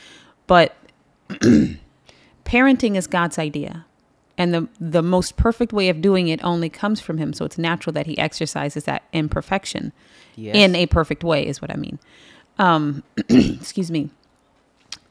but 0.48 0.76
parenting 2.46 2.96
is 2.96 3.08
God's 3.08 3.38
idea, 3.38 3.86
and 4.38 4.54
the 4.54 4.68
the 4.80 5.02
most 5.02 5.38
perfect 5.38 5.74
way 5.74 5.90
of 5.90 6.02
doing 6.02 6.28
it 6.28 6.44
only 6.44 6.70
comes 6.70 7.00
from 7.00 7.18
Him. 7.18 7.34
So 7.34 7.46
it's 7.46 7.58
natural 7.58 7.94
that 7.94 8.08
He 8.08 8.18
exercises 8.18 8.84
that 8.86 9.04
imperfection 9.14 9.92
Yes. 10.36 10.56
in 10.56 10.76
a 10.76 10.86
perfect 10.86 11.24
way, 11.24 11.46
is 11.46 11.62
what 11.62 11.72
I 11.72 11.76
mean. 11.76 12.00
Um, 12.58 13.04
excuse 13.30 13.92
me. 13.92 14.10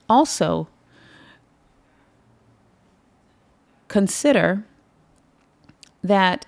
Also, 0.09 0.67
consider 3.89 4.65
that 6.03 6.47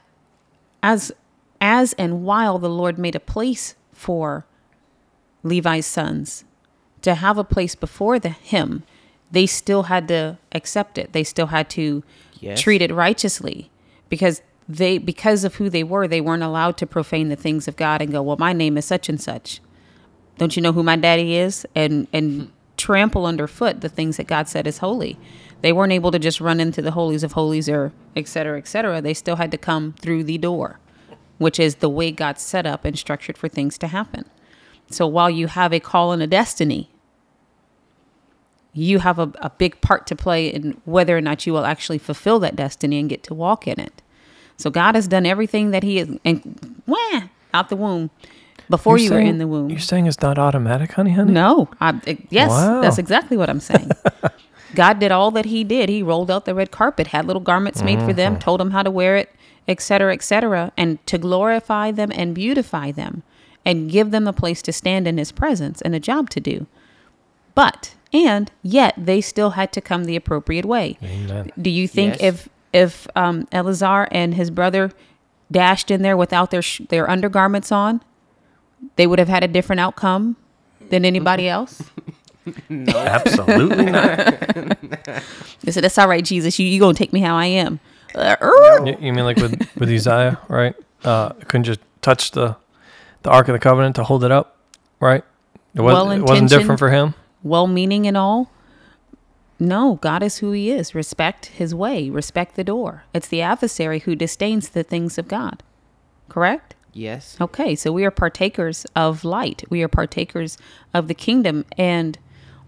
as 0.83 1.13
as 1.61 1.93
and 1.95 2.25
while 2.25 2.59
the 2.59 2.71
Lord 2.71 2.99
made 2.99 3.15
a 3.15 3.21
place 3.21 3.75
for 3.93 4.45
Levi's 5.43 5.87
sons 5.87 6.45
to 7.03 7.15
have 7.17 7.37
a 7.37 7.45
place 7.45 7.75
before 7.75 8.19
the 8.19 8.31
him, 8.31 8.83
they 9.31 9.47
still 9.47 9.85
had 9.85 10.07
to 10.09 10.39
accept 10.53 10.99
it. 10.99 11.13
They 11.13 11.25
still 11.25 11.49
had 11.49 11.69
to 11.71 12.03
Yes. 12.41 12.61
treat 12.61 12.83
it 12.83 12.93
righteously 12.93 13.71
because 14.09 14.43
they 14.69 14.99
because 14.99 15.45
of 15.45 15.57
who 15.57 15.69
they 15.71 15.85
were, 15.85 16.09
they 16.09 16.21
weren't 16.21 16.43
allowed 16.43 16.77
to 16.79 16.87
profane 16.87 17.29
the 17.29 17.37
things 17.37 17.69
of 17.69 17.77
God 17.77 18.03
and 18.03 18.11
go, 18.11 18.21
"Well, 18.23 18.37
my 18.37 18.53
name 18.53 18.77
is 18.77 18.85
such 18.85 19.09
and 19.09 19.21
such." 19.21 19.61
Don't 20.39 20.57
you 20.57 20.63
know 20.63 20.73
who 20.73 20.83
my 20.83 20.97
daddy 20.97 21.37
is? 21.37 21.67
And 21.75 22.09
and 22.13 22.43
hmm. 22.43 22.49
trample 22.77 23.27
underfoot 23.27 23.81
the 23.81 23.89
things 23.89 24.17
that 24.17 24.27
God 24.27 24.49
said 24.49 24.67
is 24.67 24.79
holy. 24.79 25.17
They 25.61 25.73
weren't 25.73 25.93
able 25.93 26.11
to 26.11 26.19
just 26.19 26.41
run 26.41 26.59
into 26.59 26.83
the 26.83 26.91
holies 26.93 27.23
of 27.23 27.33
holies 27.33 27.69
or 27.69 27.93
et 28.17 28.27
cetera, 28.27 28.59
et 28.59 28.67
cetera. 28.67 29.01
They 29.01 29.15
still 29.15 29.37
had 29.37 29.53
to 29.53 29.59
come 29.59 29.95
through 30.01 30.25
the 30.25 30.39
door, 30.39 30.81
which 31.39 31.61
is 31.61 31.77
the 31.77 31.89
way 31.89 32.11
God 32.11 32.41
set 32.41 32.67
up 32.67 32.85
and 32.85 32.99
structured 32.99 33.39
for 33.39 33.49
things 33.49 33.79
to 33.79 33.87
happen. 33.87 34.25
So 34.93 35.07
while 35.07 35.31
you 35.31 35.47
have 35.47 35.73
a 35.73 35.81
call 35.81 36.13
and 36.13 36.23
a 36.23 36.27
destiny, 36.27 36.91
you 38.73 39.01
have 39.01 39.19
a, 39.19 39.31
a 39.41 39.51
big 39.51 39.81
part 39.81 40.07
to 40.07 40.17
play 40.17 40.49
in 40.49 40.81
whether 40.85 41.17
or 41.17 41.21
not 41.21 41.47
you 41.47 41.53
will 41.53 41.65
actually 41.67 41.99
fulfill 41.99 42.39
that 42.41 42.57
destiny 42.57 42.99
and 42.99 43.09
get 43.09 43.23
to 43.25 43.35
walk 43.35 43.67
in 43.67 43.79
it. 43.79 44.03
So 44.57 44.71
God 44.71 44.95
has 44.95 45.09
done 45.09 45.27
everything 45.27 45.71
that 45.73 45.83
He 45.83 45.99
is, 45.99 46.19
and 46.25 46.83
wah, 46.87 47.23
out 47.53 47.69
the 47.69 47.77
womb 47.77 48.11
before 48.71 48.97
You're 48.97 49.05
you 49.05 49.13
were 49.13 49.21
in 49.21 49.39
the 49.39 49.47
womb. 49.47 49.71
You're 49.71 49.79
saying 49.79 50.07
it's 50.07 50.21
not 50.23 50.39
automatic, 50.39 50.93
honey, 50.93 51.13
honey? 51.13 51.33
No, 51.33 51.69
I, 51.81 52.01
it- 52.07 52.27
yes, 52.31 52.51
Wow. 52.51 52.81
that's 52.81 52.99
exactly 52.99 53.37
what 53.37 53.51
I'm 53.51 53.61
saying. 53.61 53.91
God 54.75 54.99
did 55.01 55.13
all 55.13 55.31
that 55.33 55.45
he 55.45 55.65
did. 55.65 55.91
He 55.91 56.03
rolled 56.03 56.31
out 56.31 56.47
the 56.47 56.55
red 56.55 56.71
carpet, 56.71 57.09
had 57.09 57.27
little 57.27 57.43
garments 57.43 57.83
made 57.83 58.01
for 58.01 58.15
them, 58.15 58.35
mm-hmm. 58.35 58.41
told 58.41 58.61
them 58.61 58.71
how 58.71 58.83
to 58.83 58.91
wear 58.91 59.17
it, 59.17 59.31
etc., 59.69 60.15
etc., 60.15 60.73
and 60.79 61.05
to 61.07 61.19
glorify 61.19 61.91
them 61.91 62.11
and 62.15 62.35
beautify 62.35 62.91
them 62.91 63.23
and 63.65 63.91
give 63.91 64.11
them 64.11 64.27
a 64.27 64.33
place 64.33 64.63
to 64.63 64.73
stand 64.73 65.07
in 65.07 65.19
his 65.19 65.33
presence 65.33 65.81
and 65.83 65.95
a 65.95 66.01
job 66.01 66.31
to 66.31 66.41
do. 66.41 66.67
But 67.55 67.95
and 68.13 68.51
yet 68.63 68.95
they 68.97 69.21
still 69.21 69.51
had 69.51 69.73
to 69.73 69.81
come 69.81 70.05
the 70.05 70.17
appropriate 70.17 70.65
way. 70.65 70.99
Amen. 71.03 71.51
Do 71.61 71.71
you 71.71 71.87
think 71.89 72.15
Yes. 72.15 72.23
if 72.23 72.49
if 72.73 73.07
um, 73.17 73.47
Eleazar 73.53 74.09
and 74.11 74.35
his 74.35 74.51
brother 74.51 74.91
dashed 75.51 75.91
in 75.91 76.03
there 76.03 76.17
without 76.17 76.51
their 76.51 76.63
sh- 76.63 76.81
their 76.89 77.09
undergarments 77.11 77.71
on, 77.71 78.01
they 78.97 79.07
would 79.07 79.19
have 79.19 79.29
had 79.29 79.45
a 79.45 79.49
different 79.49 79.81
outcome 79.81 80.37
than 80.91 81.05
anybody 81.05 81.49
else? 81.49 81.83
no, 82.69 82.97
Absolutely 82.97 83.87
not. 83.87 84.39
They 85.65 85.71
said, 85.71 85.85
"That's 85.85 85.97
all 85.99 86.09
right, 86.09 86.25
Jesus. 86.25 86.59
You 86.59 86.67
you 86.67 86.81
gonna 86.81 86.95
take 86.95 87.13
me 87.13 87.21
how 87.21 87.37
I 87.37 87.47
am." 87.47 87.79
Uh. 88.17 88.37
You, 88.85 88.97
you 89.01 89.13
mean 89.13 89.25
like 89.25 89.37
with 89.37 89.53
with 89.77 89.89
Uzziah, 89.91 90.39
right? 90.49 90.75
Uh, 91.05 91.31
couldn't 91.47 91.65
just 91.65 91.81
touch 92.01 92.33
the 92.33 92.57
the 93.23 93.31
Ark 93.31 93.49
of 93.49 93.53
the 93.53 93.59
Covenant 93.59 93.97
to 93.97 94.05
hold 94.05 94.25
it 94.25 94.31
up, 94.31 94.57
right? 95.01 95.25
It, 95.75 95.81
was, 95.81 96.17
it 96.19 96.23
wasn't 96.23 96.51
different 96.51 96.79
for 96.79 96.91
him. 96.91 97.15
well-meaning 97.43 98.07
and 98.07 98.17
all. 98.17 98.51
No, 99.59 99.95
God 100.01 100.23
is 100.23 100.39
who 100.39 100.51
He 100.51 100.71
is. 100.71 100.95
Respect 100.95 101.47
His 101.47 101.75
way. 101.75 102.11
Respect 102.11 102.57
the 102.57 102.65
door. 102.65 103.05
It's 103.15 103.29
the 103.29 103.43
adversary 103.43 104.01
who 104.01 104.17
disdains 104.17 104.71
the 104.71 104.83
things 104.83 105.19
of 105.19 105.29
God. 105.29 105.63
Correct. 106.29 106.75
Yes. 106.93 107.37
Okay, 107.41 107.75
so 107.77 107.93
we 107.93 108.05
are 108.05 108.11
partakers 108.11 108.87
of 108.97 109.25
light. 109.25 109.65
We 109.71 109.83
are 109.83 109.89
partakers 109.89 110.59
of 110.93 111.07
the 111.09 111.15
kingdom. 111.15 111.65
And 111.79 112.19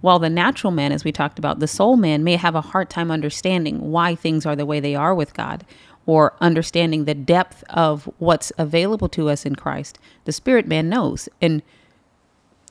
while 0.03 0.19
the 0.19 0.31
natural 0.31 0.71
man, 0.71 0.93
as 0.93 1.05
we 1.05 1.13
talked 1.13 1.39
about, 1.39 1.59
the 1.59 1.67
soul 1.67 1.97
man 1.97 2.23
may 2.23 2.37
have 2.37 2.55
a 2.55 2.61
hard 2.61 2.91
time 2.91 3.11
understanding 3.11 3.91
why 3.91 4.15
things 4.15 4.47
are 4.47 4.57
the 4.57 4.67
way 4.67 4.81
they 4.81 4.95
are 4.95 5.15
with 5.15 5.35
God 5.35 5.65
or 6.07 6.35
understanding 6.41 7.05
the 7.05 7.15
depth 7.15 7.65
of 7.71 8.09
what's 8.19 8.53
available 8.59 9.09
to 9.09 9.29
us 9.29 9.47
in 9.47 9.55
Christ, 9.57 9.99
the 10.25 10.33
spirit 10.33 10.67
man 10.67 10.89
knows. 10.89 11.29
And 11.41 11.63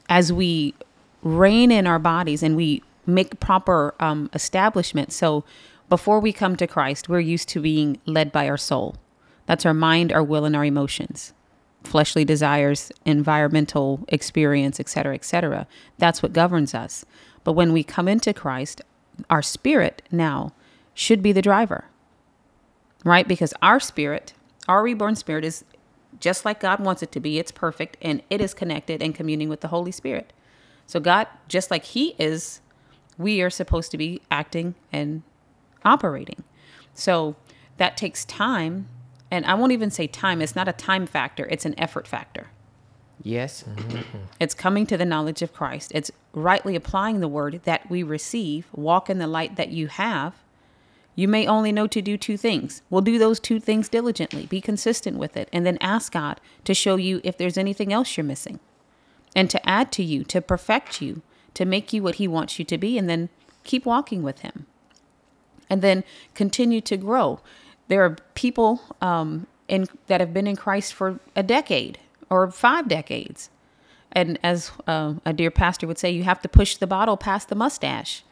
as 0.09 0.31
we 0.31 0.75
rein 1.23 1.71
in 1.71 1.87
our 1.87 1.99
bodies 1.99 2.43
and 2.43 2.55
we 2.55 2.83
make 3.05 3.39
proper 3.39 3.95
um, 3.99 4.29
establishment. 4.33 5.11
So 5.11 5.43
before 5.89 6.19
we 6.19 6.33
come 6.33 6.55
to 6.57 6.67
Christ, 6.67 7.09
we're 7.09 7.19
used 7.19 7.49
to 7.49 7.61
being 7.61 7.99
led 8.05 8.31
by 8.31 8.47
our 8.47 8.57
soul. 8.57 8.95
That's 9.45 9.65
our 9.65 9.73
mind, 9.73 10.11
our 10.13 10.23
will, 10.23 10.45
and 10.45 10.55
our 10.55 10.63
emotions, 10.63 11.33
fleshly 11.83 12.23
desires, 12.23 12.91
environmental 13.05 14.05
experience, 14.07 14.79
etc., 14.79 15.15
etc. 15.15 15.67
That's 15.97 16.23
what 16.23 16.33
governs 16.33 16.73
us. 16.73 17.05
But 17.43 17.53
when 17.53 17.73
we 17.73 17.83
come 17.83 18.07
into 18.07 18.33
Christ, 18.33 18.81
our 19.29 19.41
spirit 19.41 20.01
now 20.11 20.53
should 20.93 21.21
be 21.21 21.33
the 21.33 21.41
driver, 21.41 21.85
right? 23.03 23.27
Because 23.27 23.53
our 23.61 23.79
spirit, 23.79 24.33
our 24.67 24.83
reborn 24.83 25.15
spirit, 25.15 25.45
is 25.45 25.65
just 26.19 26.45
like 26.45 26.59
God 26.59 26.79
wants 26.79 27.03
it 27.03 27.11
to 27.13 27.19
be. 27.19 27.39
It's 27.39 27.51
perfect 27.51 27.97
and 28.01 28.21
it 28.29 28.41
is 28.41 28.53
connected 28.53 29.01
and 29.01 29.13
communing 29.13 29.49
with 29.49 29.61
the 29.61 29.69
Holy 29.69 29.91
Spirit. 29.91 30.31
So, 30.85 30.99
God, 30.99 31.27
just 31.47 31.71
like 31.71 31.85
He 31.85 32.15
is, 32.19 32.61
we 33.17 33.41
are 33.41 33.49
supposed 33.49 33.91
to 33.91 33.97
be 33.97 34.21
acting 34.29 34.75
and 34.91 35.23
operating. 35.83 36.43
So, 36.93 37.35
that 37.77 37.97
takes 37.97 38.25
time. 38.25 38.87
And 39.31 39.45
I 39.45 39.55
won't 39.55 39.71
even 39.71 39.89
say 39.89 40.07
time, 40.07 40.41
it's 40.41 40.55
not 40.55 40.67
a 40.67 40.73
time 40.73 41.07
factor, 41.07 41.45
it's 41.47 41.65
an 41.65 41.73
effort 41.79 42.07
factor. 42.07 42.47
Yes. 43.21 43.63
It's 44.39 44.53
coming 44.53 44.85
to 44.87 44.97
the 44.97 45.05
knowledge 45.05 45.41
of 45.41 45.53
Christ. 45.53 45.91
It's 45.95 46.11
rightly 46.33 46.75
applying 46.75 47.21
the 47.21 47.29
word 47.29 47.61
that 47.63 47.89
we 47.89 48.03
receive. 48.03 48.67
Walk 48.73 49.09
in 49.09 49.19
the 49.19 49.27
light 49.27 49.55
that 49.55 49.69
you 49.69 49.87
have. 49.87 50.42
You 51.15 51.27
may 51.27 51.45
only 51.45 51.71
know 51.71 51.87
to 51.87 52.01
do 52.01 52.17
two 52.17 52.37
things. 52.37 52.81
Well, 52.89 53.01
do 53.01 53.19
those 53.19 53.39
two 53.39 53.59
things 53.59 53.87
diligently. 53.87 54.47
Be 54.47 54.61
consistent 54.61 55.17
with 55.17 55.37
it. 55.37 55.47
And 55.53 55.65
then 55.65 55.77
ask 55.79 56.13
God 56.13 56.41
to 56.63 56.73
show 56.73 56.95
you 56.95 57.21
if 57.23 57.37
there's 57.37 57.57
anything 57.57 57.93
else 57.93 58.17
you're 58.17 58.23
missing 58.23 58.59
and 59.35 59.49
to 59.49 59.69
add 59.69 59.91
to 59.93 60.03
you, 60.03 60.23
to 60.25 60.41
perfect 60.41 61.01
you, 61.01 61.21
to 61.53 61.65
make 61.65 61.93
you 61.93 62.01
what 62.01 62.15
He 62.15 62.27
wants 62.27 62.57
you 62.57 62.65
to 62.65 62.77
be. 62.77 62.97
And 62.97 63.09
then 63.09 63.29
keep 63.63 63.85
walking 63.85 64.23
with 64.23 64.39
Him. 64.39 64.65
And 65.69 65.81
then 65.81 66.03
continue 66.33 66.81
to 66.81 66.97
grow. 66.97 67.39
There 67.87 68.03
are 68.03 68.17
people 68.33 68.81
um, 69.01 69.47
in, 69.67 69.87
that 70.07 70.19
have 70.19 70.33
been 70.33 70.47
in 70.47 70.55
Christ 70.55 70.93
for 70.93 71.19
a 71.35 71.43
decade 71.43 71.99
or 72.29 72.49
five 72.49 72.87
decades. 72.87 73.49
And 74.11 74.39
as 74.43 74.71
uh, 74.87 75.15
a 75.25 75.33
dear 75.33 75.51
pastor 75.51 75.85
would 75.87 75.99
say, 75.99 76.09
you 76.09 76.23
have 76.23 76.41
to 76.41 76.49
push 76.49 76.77
the 76.77 76.87
bottle 76.87 77.17
past 77.17 77.49
the 77.49 77.55
mustache. 77.55 78.23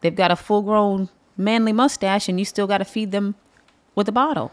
They've 0.00 0.14
got 0.14 0.30
a 0.30 0.36
full 0.36 0.62
grown 0.62 1.08
manly 1.36 1.72
mustache, 1.72 2.28
and 2.28 2.38
you 2.38 2.44
still 2.44 2.66
got 2.66 2.78
to 2.78 2.84
feed 2.84 3.12
them 3.12 3.34
with 3.94 4.08
a 4.08 4.12
bottle. 4.12 4.52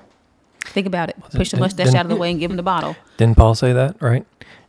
Think 0.65 0.87
about 0.87 1.09
it. 1.09 1.17
Push 1.31 1.51
the 1.51 1.57
mustache 1.57 1.87
then- 1.87 1.95
out 1.97 2.05
of 2.05 2.09
the 2.09 2.15
way 2.15 2.31
and 2.31 2.39
give 2.39 2.49
them 2.49 2.57
the 2.57 2.63
bottle. 2.63 2.95
Didn't 3.17 3.35
Paul 3.37 3.55
say 3.55 3.73
that, 3.73 4.01
right? 4.01 4.25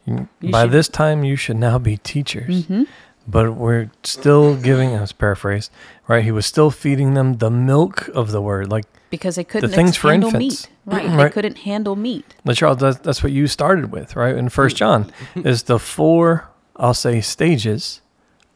You- 0.06 0.28
You 0.40 0.50
By 0.50 0.62
should- 0.64 0.72
this 0.72 0.88
time, 0.88 1.24
you 1.24 1.36
should 1.36 1.56
now 1.56 1.78
be 1.78 1.96
teachers. 1.98 2.66
Mhm. 2.66 2.86
But 3.26 3.54
we're 3.54 3.90
still 4.02 4.54
giving, 4.54 4.94
I 4.94 5.00
was 5.00 5.12
paraphrased, 5.12 5.70
right? 6.08 6.22
He 6.22 6.30
was 6.30 6.44
still 6.44 6.70
feeding 6.70 7.14
them 7.14 7.38
the 7.38 7.50
milk 7.50 8.08
of 8.08 8.32
the 8.32 8.42
word. 8.42 8.70
Like, 8.70 8.84
Because 9.08 9.36
they 9.36 9.44
couldn't 9.44 9.70
the 9.70 9.74
things 9.76 9.96
for 9.96 10.10
handle 10.10 10.28
infants. 10.34 10.68
meat. 10.84 10.94
Right. 10.94 11.08
They 11.16 11.30
couldn't 11.30 11.58
handle 11.58 11.96
meat. 11.96 12.34
but 12.44 12.56
Charles, 12.56 12.78
that's, 12.78 12.98
that's 12.98 13.22
what 13.22 13.32
you 13.32 13.46
started 13.46 13.90
with, 13.92 14.14
right? 14.14 14.36
In 14.36 14.50
First 14.50 14.76
John, 14.76 15.10
is 15.36 15.62
the 15.62 15.78
four, 15.78 16.48
I'll 16.76 16.92
say, 16.92 17.22
stages 17.22 18.02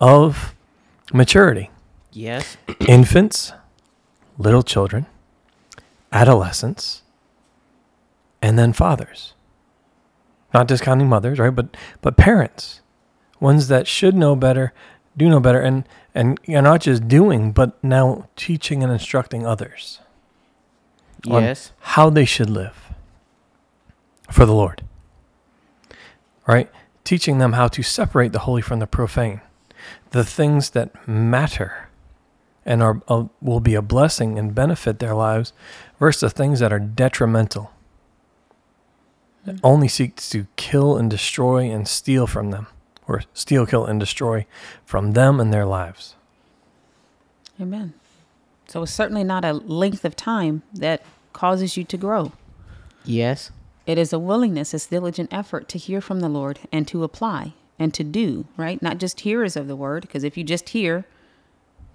of 0.02 0.54
maturity 1.14 1.70
Yes. 2.10 2.56
infants, 2.80 3.52
little 4.38 4.62
children, 4.62 5.06
adolescents, 6.12 7.02
and 8.40 8.58
then 8.58 8.72
fathers. 8.72 9.34
Not 10.54 10.66
discounting 10.68 11.08
mothers, 11.08 11.38
right? 11.38 11.54
But 11.54 11.76
but 12.00 12.16
parents, 12.16 12.80
ones 13.40 13.68
that 13.68 13.86
should 13.86 14.14
know 14.14 14.34
better, 14.34 14.72
do 15.16 15.28
know 15.28 15.40
better, 15.40 15.60
and 15.60 15.84
and 16.14 16.40
you're 16.46 16.62
not 16.62 16.80
just 16.80 17.06
doing, 17.06 17.52
but 17.52 17.82
now 17.84 18.28
teaching 18.36 18.82
and 18.82 18.90
instructing 18.90 19.46
others 19.46 20.00
Yes. 21.24 21.72
how 21.80 22.08
they 22.10 22.24
should 22.24 22.48
live 22.48 22.92
for 24.30 24.46
the 24.46 24.54
Lord. 24.54 24.82
Right? 26.46 26.70
Teaching 27.04 27.38
them 27.38 27.52
how 27.52 27.68
to 27.68 27.82
separate 27.82 28.32
the 28.32 28.40
holy 28.40 28.62
from 28.62 28.78
the 28.78 28.86
profane, 28.86 29.42
the 30.10 30.24
things 30.24 30.70
that 30.70 31.06
matter 31.06 31.87
and 32.68 32.82
are 32.82 33.00
uh, 33.08 33.24
will 33.40 33.60
be 33.60 33.74
a 33.74 33.82
blessing 33.82 34.38
and 34.38 34.54
benefit 34.54 34.98
their 34.98 35.14
lives 35.14 35.54
versus 35.98 36.20
the 36.20 36.30
things 36.30 36.60
that 36.60 36.72
are 36.72 36.78
detrimental. 36.78 37.72
That 39.46 39.58
only 39.64 39.88
seeks 39.88 40.28
to 40.30 40.46
kill 40.56 40.98
and 40.98 41.10
destroy 41.10 41.70
and 41.70 41.88
steal 41.88 42.26
from 42.26 42.50
them, 42.50 42.66
or 43.08 43.22
steal, 43.32 43.64
kill, 43.64 43.86
and 43.86 43.98
destroy 43.98 44.46
from 44.84 45.12
them 45.12 45.40
and 45.40 45.52
their 45.52 45.64
lives. 45.64 46.14
Amen. 47.58 47.94
So 48.68 48.82
it's 48.82 48.92
certainly 48.92 49.24
not 49.24 49.46
a 49.46 49.54
length 49.54 50.04
of 50.04 50.14
time 50.14 50.62
that 50.74 51.02
causes 51.32 51.78
you 51.78 51.84
to 51.84 51.96
grow. 51.96 52.32
Yes. 53.02 53.50
It 53.86 53.96
is 53.96 54.12
a 54.12 54.18
willingness, 54.18 54.74
it's 54.74 54.86
diligent 54.86 55.32
effort 55.32 55.70
to 55.70 55.78
hear 55.78 56.02
from 56.02 56.20
the 56.20 56.28
Lord 56.28 56.58
and 56.70 56.86
to 56.88 57.02
apply 57.02 57.54
and 57.78 57.94
to 57.94 58.04
do, 58.04 58.44
right? 58.58 58.82
Not 58.82 58.98
just 58.98 59.20
hearers 59.20 59.56
of 59.56 59.68
the 59.68 59.76
word, 59.76 60.02
because 60.02 60.24
if 60.24 60.36
you 60.36 60.44
just 60.44 60.68
hear 60.70 61.06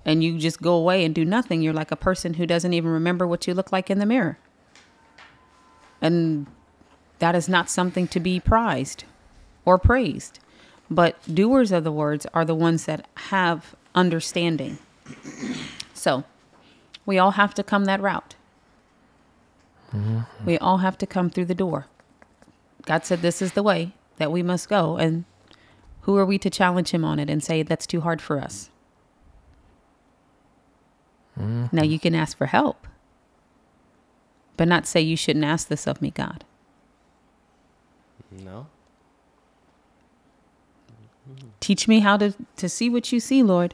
and 0.06 0.24
you 0.24 0.38
just 0.38 0.62
go 0.62 0.74
away 0.74 1.06
and 1.06 1.16
do 1.16 1.24
nothing, 1.26 1.62
you're 1.62 1.74
like 1.74 1.92
a 1.92 1.96
person 1.96 2.36
who 2.36 2.46
doesn't 2.46 2.74
even 2.74 2.92
remember 2.92 3.26
what 3.26 3.48
you 3.48 3.54
look 3.54 3.72
like 3.72 3.90
in 3.90 4.00
the 4.00 4.06
mirror. 4.06 4.38
And 6.02 6.48
that 7.20 7.36
is 7.36 7.48
not 7.48 7.70
something 7.70 8.08
to 8.10 8.20
be 8.20 8.40
prized 8.40 9.06
or 9.66 9.78
praised. 9.78 10.40
But 10.90 11.18
doers 11.34 11.72
of 11.72 11.84
the 11.84 11.92
words 11.92 12.26
are 12.34 12.44
the 12.44 12.56
ones 12.56 12.86
that 12.86 13.08
have 13.16 13.76
understanding. 13.96 14.78
So 15.94 16.26
we 17.06 17.18
all 17.18 17.32
have 17.32 17.54
to 17.54 17.64
come 17.64 17.86
that 17.86 18.02
route. 18.02 18.36
Mm-hmm. 19.94 20.46
We 20.46 20.58
all 20.58 20.80
have 20.80 20.98
to 20.98 21.08
come 21.08 21.30
through 21.30 21.46
the 21.46 21.56
door. 21.56 21.88
God 22.86 23.06
said 23.06 23.22
this 23.22 23.42
is 23.42 23.54
the 23.54 23.64
way 23.64 23.94
that 24.18 24.32
we 24.32 24.44
must 24.44 24.68
go. 24.68 24.98
And 24.98 25.24
who 26.02 26.18
are 26.18 26.26
we 26.26 26.38
to 26.40 26.50
challenge 26.50 26.92
him 26.92 27.06
on 27.06 27.20
it 27.20 27.30
and 27.30 27.42
say 27.42 27.64
that's 27.64 27.88
too 27.88 28.02
hard 28.02 28.22
for 28.22 28.40
us? 28.40 28.70
Now 31.36 31.44
mm-hmm. 31.44 31.84
you 31.84 32.00
can 32.00 32.14
ask 32.16 32.38
for 32.38 32.46
help, 32.46 32.88
but 34.56 34.68
not 34.68 34.86
say 34.86 35.02
you 35.02 35.18
shouldn't 35.18 35.46
ask 35.46 35.68
this 35.68 35.88
of 35.88 36.02
me, 36.02 36.12
God. 36.12 36.44
No. 38.32 38.68
Mm-hmm. 41.30 41.48
Teach 41.60 41.88
me 41.88 42.00
how 42.00 42.18
to, 42.18 42.34
to 42.58 42.70
see 42.70 42.90
what 42.90 43.12
you 43.12 43.20
see, 43.20 43.42
Lord. 43.42 43.74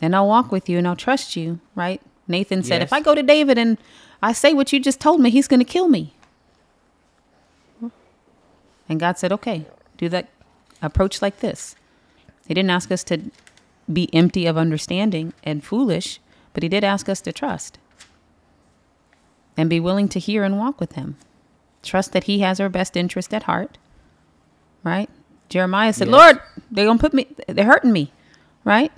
Then 0.00 0.14
I'll 0.14 0.26
walk 0.26 0.50
with 0.50 0.68
you 0.68 0.78
and 0.78 0.88
I'll 0.88 0.96
trust 0.96 1.36
you, 1.36 1.60
right? 1.76 2.00
Nathan 2.26 2.62
said, 2.62 2.82
if 2.82 2.92
I 2.92 3.00
go 3.00 3.14
to 3.14 3.22
David 3.22 3.58
and 3.58 3.78
I 4.22 4.32
say 4.32 4.52
what 4.52 4.72
you 4.72 4.80
just 4.80 5.00
told 5.00 5.20
me, 5.20 5.30
he's 5.30 5.48
going 5.48 5.60
to 5.60 5.64
kill 5.64 5.88
me. 5.88 6.14
And 8.88 8.98
God 8.98 9.18
said, 9.18 9.32
okay, 9.32 9.66
do 9.96 10.08
that 10.08 10.28
approach 10.80 11.22
like 11.22 11.40
this. 11.40 11.76
He 12.46 12.54
didn't 12.54 12.70
ask 12.70 12.90
us 12.90 13.04
to 13.04 13.30
be 13.92 14.12
empty 14.12 14.46
of 14.46 14.56
understanding 14.56 15.32
and 15.44 15.62
foolish, 15.62 16.20
but 16.54 16.62
he 16.62 16.68
did 16.68 16.84
ask 16.84 17.08
us 17.08 17.20
to 17.22 17.32
trust 17.32 17.78
and 19.56 19.68
be 19.68 19.80
willing 19.80 20.08
to 20.08 20.18
hear 20.18 20.44
and 20.44 20.58
walk 20.58 20.80
with 20.80 20.92
him. 20.92 21.16
Trust 21.82 22.12
that 22.12 22.24
he 22.24 22.40
has 22.40 22.60
our 22.60 22.68
best 22.68 22.96
interest 22.96 23.34
at 23.34 23.44
heart. 23.44 23.78
Right? 24.82 25.10
Jeremiah 25.48 25.92
said, 25.92 26.08
Yes. 26.08 26.16
Lord, 26.16 26.40
they're 26.70 26.86
going 26.86 26.98
to 26.98 27.02
put 27.02 27.14
me, 27.14 27.26
they're 27.48 27.64
hurting 27.64 27.92
me. 27.92 28.12
Right? 28.64 28.92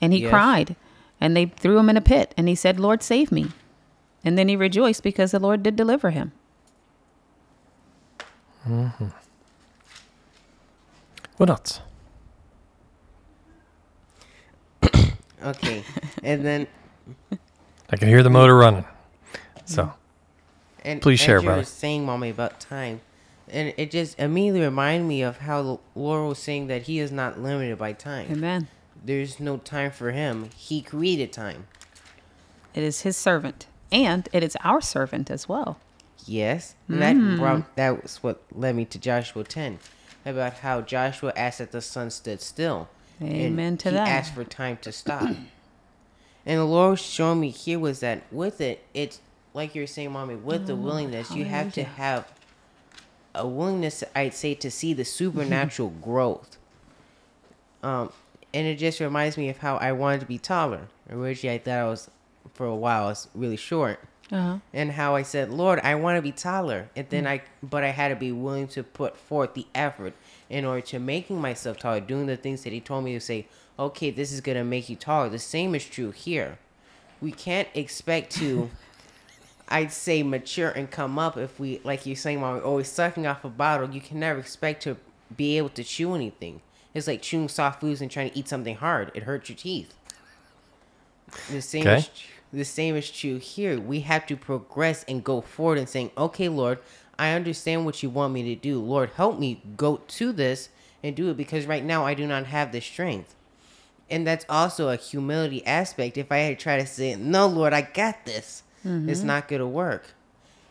And 0.00 0.12
he 0.12 0.20
Yes. 0.22 0.30
cried 0.30 0.76
and 1.20 1.36
they 1.36 1.46
threw 1.46 1.78
him 1.78 1.90
in 1.90 1.96
a 1.96 2.00
pit 2.00 2.32
and 2.36 2.48
he 2.48 2.54
said, 2.54 2.78
Lord, 2.78 3.02
save 3.02 3.32
me. 3.32 3.48
And 4.24 4.36
then 4.38 4.48
he 4.48 4.56
rejoiced 4.56 5.02
because 5.02 5.30
the 5.30 5.38
Lord 5.38 5.62
did 5.62 5.76
deliver 5.76 6.10
him. 6.10 6.32
Mm-hmm. 8.66 9.06
What 11.36 11.50
else? 11.50 11.80
Okay, 15.40 15.84
and 16.24 16.44
then 16.44 16.66
I 17.90 17.96
can 17.96 18.08
hear 18.08 18.22
the 18.22 18.30
motor 18.30 18.56
running. 18.56 18.84
So, 19.64 19.92
and 20.84 21.02
Please 21.02 21.20
as 21.20 21.26
share, 21.26 21.38
you 21.38 21.44
brother. 21.44 21.60
were 21.60 21.64
saying, 21.64 22.04
mommy, 22.04 22.30
about 22.30 22.60
time, 22.60 23.00
and 23.48 23.74
it 23.76 23.90
just 23.90 24.18
immediately 24.18 24.62
reminded 24.62 25.06
me 25.06 25.22
of 25.22 25.38
how 25.38 25.62
the 25.62 25.78
Lord 25.94 26.28
was 26.28 26.38
saying 26.38 26.68
that 26.68 26.82
He 26.82 26.98
is 26.98 27.12
not 27.12 27.40
limited 27.40 27.78
by 27.78 27.92
time. 27.92 28.28
Amen. 28.30 28.68
There's 29.04 29.38
no 29.38 29.58
time 29.58 29.90
for 29.90 30.10
Him. 30.10 30.50
He 30.56 30.82
created 30.82 31.32
time. 31.32 31.66
It 32.74 32.82
is 32.82 33.02
his 33.02 33.16
servant 33.16 33.66
and 33.90 34.28
it 34.32 34.42
is 34.42 34.56
our 34.62 34.80
servant 34.80 35.30
as 35.30 35.48
well. 35.48 35.78
Yes, 36.26 36.74
and 36.88 37.00
that 37.00 37.16
mm. 37.16 37.38
brought, 37.38 37.74
that 37.76 38.02
was 38.02 38.22
what 38.22 38.42
led 38.52 38.76
me 38.76 38.84
to 38.84 38.98
Joshua 38.98 39.44
10 39.44 39.78
about 40.26 40.54
how 40.58 40.82
Joshua 40.82 41.32
asked 41.36 41.58
that 41.58 41.72
the 41.72 41.80
sun 41.80 42.10
stood 42.10 42.40
still. 42.40 42.88
and 43.18 43.32
Amen 43.32 43.76
to 43.78 43.88
he 43.88 43.94
that. 43.94 44.06
asked 44.06 44.34
for 44.34 44.44
time 44.44 44.76
to 44.82 44.92
stop. 44.92 45.30
And 46.46 46.58
the 46.58 46.64
Lord 46.64 46.92
was 46.92 47.00
showing 47.02 47.40
me 47.40 47.50
here 47.50 47.78
was 47.78 48.00
that 48.00 48.22
with 48.32 48.60
it, 48.60 48.84
it's 48.94 49.20
like 49.54 49.74
you 49.74 49.82
were 49.82 49.86
saying, 49.86 50.12
mommy, 50.12 50.36
with 50.36 50.66
the 50.66 50.76
willingness, 50.76 51.34
you 51.34 51.44
have 51.46 51.72
to 51.74 51.82
Oh, 51.82 51.84
have 51.84 52.32
a 53.34 53.46
willingness, 53.46 54.02
I'd 54.14 54.34
say, 54.34 54.54
to 54.54 54.70
see 54.70 54.92
the 54.94 55.04
supernatural 55.20 55.90
growth. 55.90 56.56
Um, 57.82 58.12
and 58.54 58.66
it 58.66 58.76
just 58.76 59.00
reminds 59.00 59.36
me 59.36 59.48
of 59.48 59.58
how 59.58 59.76
I 59.76 59.92
wanted 59.92 60.20
to 60.20 60.26
be 60.26 60.38
taller. 60.38 60.88
Originally, 61.10 61.54
I 61.56 61.58
thought 61.58 61.78
I 61.78 61.84
was, 61.84 62.10
for 62.54 62.66
a 62.66 62.74
while, 62.74 63.04
I 63.04 63.08
was 63.08 63.28
really 63.34 63.56
short 63.56 64.00
Uh-huh. 64.32 64.58
and 64.72 64.92
how 64.92 65.14
I 65.14 65.22
said, 65.22 65.50
Lord, 65.50 65.80
I 65.80 65.94
want 65.94 66.16
to 66.18 66.22
be 66.22 66.32
taller, 66.32 66.88
and 66.96 67.06
Mm. 67.06 67.10
then 67.10 67.26
I, 67.26 67.42
but 67.62 67.84
I 67.84 67.88
had 67.90 68.08
to 68.08 68.16
be 68.16 68.32
willing 68.32 68.68
to 68.68 68.82
put 68.82 69.16
forth 69.16 69.54
the 69.54 69.66
effort 69.74 70.14
in 70.50 70.64
order 70.64 70.80
to 70.82 70.98
making 70.98 71.40
myself 71.40 71.78
taller, 71.78 72.00
doing 72.00 72.26
the 72.26 72.36
things 72.36 72.62
that 72.64 72.72
He 72.72 72.80
told 72.80 73.04
me 73.04 73.12
to 73.14 73.20
say. 73.20 73.46
Okay, 73.78 74.10
this 74.10 74.32
is 74.32 74.40
gonna 74.40 74.64
make 74.64 74.88
you 74.88 74.96
taller. 74.96 75.28
The 75.28 75.38
same 75.38 75.74
is 75.74 75.86
true 75.86 76.10
here. 76.10 76.58
We 77.20 77.32
can't 77.32 77.68
expect 77.74 78.32
to, 78.34 78.70
I'd 79.68 79.92
say, 79.92 80.22
mature 80.22 80.70
and 80.70 80.90
come 80.90 81.18
up 81.18 81.36
if 81.36 81.60
we, 81.60 81.80
like 81.84 82.06
you're 82.06 82.16
saying, 82.16 82.40
while 82.40 82.54
we're 82.54 82.64
always 82.64 82.88
sucking 82.88 83.26
off 83.26 83.44
a 83.44 83.48
bottle. 83.48 83.90
You 83.90 84.00
can 84.00 84.20
never 84.20 84.40
expect 84.40 84.82
to 84.84 84.96
be 85.34 85.58
able 85.58 85.68
to 85.70 85.84
chew 85.84 86.14
anything. 86.14 86.62
It's 86.94 87.06
like 87.06 87.22
chewing 87.22 87.48
soft 87.48 87.80
foods 87.80 88.00
and 88.00 88.10
trying 88.10 88.30
to 88.30 88.38
eat 88.38 88.48
something 88.48 88.76
hard. 88.76 89.12
It 89.14 89.24
hurts 89.24 89.48
your 89.48 89.56
teeth. 89.58 89.94
The 91.48 91.62
same 91.62 91.86
Okay. 91.86 91.94
is 91.94 92.10
the 92.52 92.64
same 92.64 92.96
is 92.96 93.10
true 93.10 93.36
here. 93.38 93.78
We 93.78 94.00
have 94.00 94.26
to 94.26 94.36
progress 94.36 95.04
and 95.04 95.22
go 95.22 95.40
forward 95.42 95.78
and 95.78 95.88
saying, 95.88 96.10
"Okay, 96.16 96.48
Lord, 96.48 96.78
I 97.18 97.32
understand 97.32 97.84
what 97.84 98.02
you 98.02 98.10
want 98.10 98.32
me 98.32 98.42
to 98.44 98.56
do. 98.56 98.80
Lord, 98.80 99.10
help 99.16 99.38
me 99.38 99.62
go 99.76 99.98
to 99.98 100.32
this 100.32 100.70
and 101.02 101.14
do 101.14 101.30
it 101.30 101.36
because 101.36 101.66
right 101.66 101.84
now 101.84 102.06
I 102.06 102.14
do 102.14 102.26
not 102.26 102.46
have 102.46 102.72
the 102.72 102.80
strength." 102.80 103.34
And 104.10 104.26
that's 104.26 104.46
also 104.48 104.88
a 104.88 104.96
humility 104.96 105.64
aspect. 105.66 106.16
If 106.16 106.32
I 106.32 106.38
had 106.38 106.58
to 106.58 106.62
try 106.62 106.78
to 106.78 106.86
say, 106.86 107.14
"No, 107.16 107.46
Lord, 107.46 107.72
I 107.72 107.82
got 107.82 108.24
this," 108.24 108.62
it's 108.84 109.22
not 109.22 109.48
going 109.48 109.60
to 109.60 109.66
work. 109.66 110.14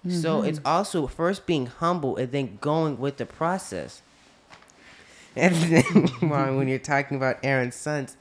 So 0.10 0.42
it's 0.44 0.60
also 0.66 1.06
first 1.08 1.46
being 1.46 1.66
humble 1.66 2.16
and 2.16 2.32
then 2.32 2.58
going 2.62 2.98
with 2.98 3.18
the 3.18 3.26
process. 3.26 4.02
And 5.36 5.54
then 5.72 6.10
Mom, 6.22 6.56
when 6.58 6.68
you're 6.68 6.80
talking 6.80 7.18
about 7.18 7.38
Aaron's 7.44 7.76
sons, 7.76 8.16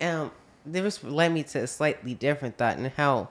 um, 0.00 0.30
this 0.64 1.04
led 1.04 1.32
me 1.32 1.42
to 1.44 1.60
a 1.60 1.66
slightly 1.66 2.14
different 2.14 2.56
thought 2.56 2.78
and 2.78 2.86
how 2.88 3.28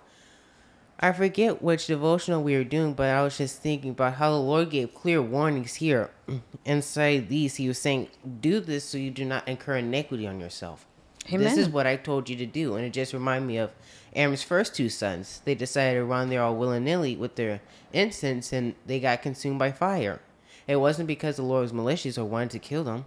I 1.00 1.12
forget 1.12 1.64
which 1.64 1.88
devotional 1.88 2.44
we 2.44 2.56
were 2.56 2.64
doing, 2.64 2.94
but 2.94 3.10
I 3.10 3.24
was 3.24 3.38
just 3.38 3.60
thinking 3.62 3.92
about 3.92 4.14
how 4.16 4.30
the 4.30 4.38
Lord 4.38 4.70
gave 4.70 4.94
clear 4.94 5.20
warnings 5.20 5.76
here. 5.76 6.12
Inside 6.66 7.28
these, 7.28 7.56
He 7.56 7.68
was 7.68 7.80
saying, 7.80 8.10
"Do 8.40 8.60
this 8.60 8.84
so 8.84 9.00
you 9.00 9.10
do 9.10 9.26
not 9.26 9.48
incur 9.48 9.78
iniquity 9.78 10.28
on 10.28 10.40
yourself." 10.40 10.86
This 11.30 11.58
is 11.58 11.70
what 11.70 11.88
I 11.88 11.96
told 11.96 12.30
you 12.30 12.36
to 12.38 12.46
do, 12.46 12.76
and 12.76 12.86
it 12.86 12.92
just 12.92 13.14
reminded 13.14 13.48
me 13.48 13.58
of 13.58 13.72
Aaron's 14.14 14.44
first 14.44 14.76
two 14.76 14.90
sons. 14.90 15.42
They 15.46 15.56
decided 15.56 16.00
to 16.00 16.04
run 16.04 16.30
there 16.30 16.42
all 16.42 16.56
willy 16.56 16.80
nilly 16.80 17.16
with 17.16 17.36
their 17.36 17.62
incense, 17.94 18.52
and 18.52 18.76
they 18.86 19.00
got 19.00 19.22
consumed 19.22 19.60
by 19.60 19.72
fire. 19.72 20.20
It 20.68 20.78
wasn't 20.78 21.08
because 21.08 21.38
the 21.38 21.44
Lord 21.44 21.62
was 21.64 21.74
malicious 21.74 22.18
or 22.18 22.26
wanted 22.26 22.52
to 22.52 22.60
kill 22.60 22.84
them. 22.84 23.06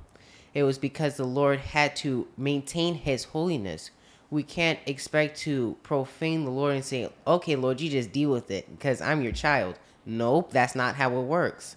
It 0.54 0.62
was 0.62 0.78
because 0.78 1.16
the 1.16 1.24
Lord 1.24 1.58
had 1.58 1.96
to 1.96 2.28
maintain 2.36 2.94
His 2.94 3.24
holiness. 3.24 3.90
We 4.30 4.42
can't 4.42 4.78
expect 4.86 5.38
to 5.40 5.76
profane 5.82 6.44
the 6.44 6.50
Lord 6.50 6.74
and 6.74 6.84
say, 6.84 7.10
"Okay, 7.26 7.56
Lord, 7.56 7.80
you 7.80 7.90
just 7.90 8.12
deal 8.12 8.30
with 8.30 8.50
it 8.50 8.70
because 8.70 9.00
I'm 9.00 9.22
your 9.22 9.32
child." 9.32 9.78
Nope, 10.06 10.50
that's 10.52 10.74
not 10.74 10.96
how 10.96 11.16
it 11.18 11.22
works. 11.22 11.76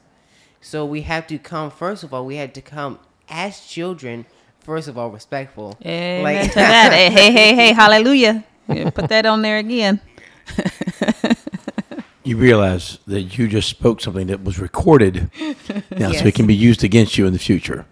So 0.61 0.85
we 0.85 1.01
have 1.01 1.27
to 1.27 1.37
come 1.37 1.71
first 1.71 2.03
of 2.03 2.13
all. 2.13 2.25
We 2.25 2.37
had 2.37 2.53
to 2.55 2.61
come 2.61 2.99
as 3.29 3.65
children. 3.65 4.25
First 4.67 4.89
of 4.89 4.97
all, 4.97 5.09
respectful. 5.09 5.77
Amen 5.85 6.23
Like- 6.23 6.49
to 6.49 6.55
that. 6.55 6.91
Hey, 6.91 7.09
hey, 7.09 7.31
hey, 7.31 7.55
hey, 7.55 7.71
hallelujah. 7.71 8.43
Put 8.67 9.07
that 9.07 9.25
on 9.25 9.41
there 9.41 9.57
again. 9.57 10.01
You 12.23 12.35
realize 12.35 12.97
that 13.07 13.37
you 13.37 13.47
just 13.47 13.69
spoke 13.69 14.01
something 14.01 14.27
that 14.27 14.43
was 14.43 14.59
recorded 14.59 15.31
now, 15.89 16.11
so 16.11 16.25
it 16.25 16.35
can 16.35 16.45
be 16.45 16.53
used 16.53 16.83
against 16.83 17.17
you 17.17 17.25
in 17.25 17.31
the 17.31 17.39
future. 17.39 17.85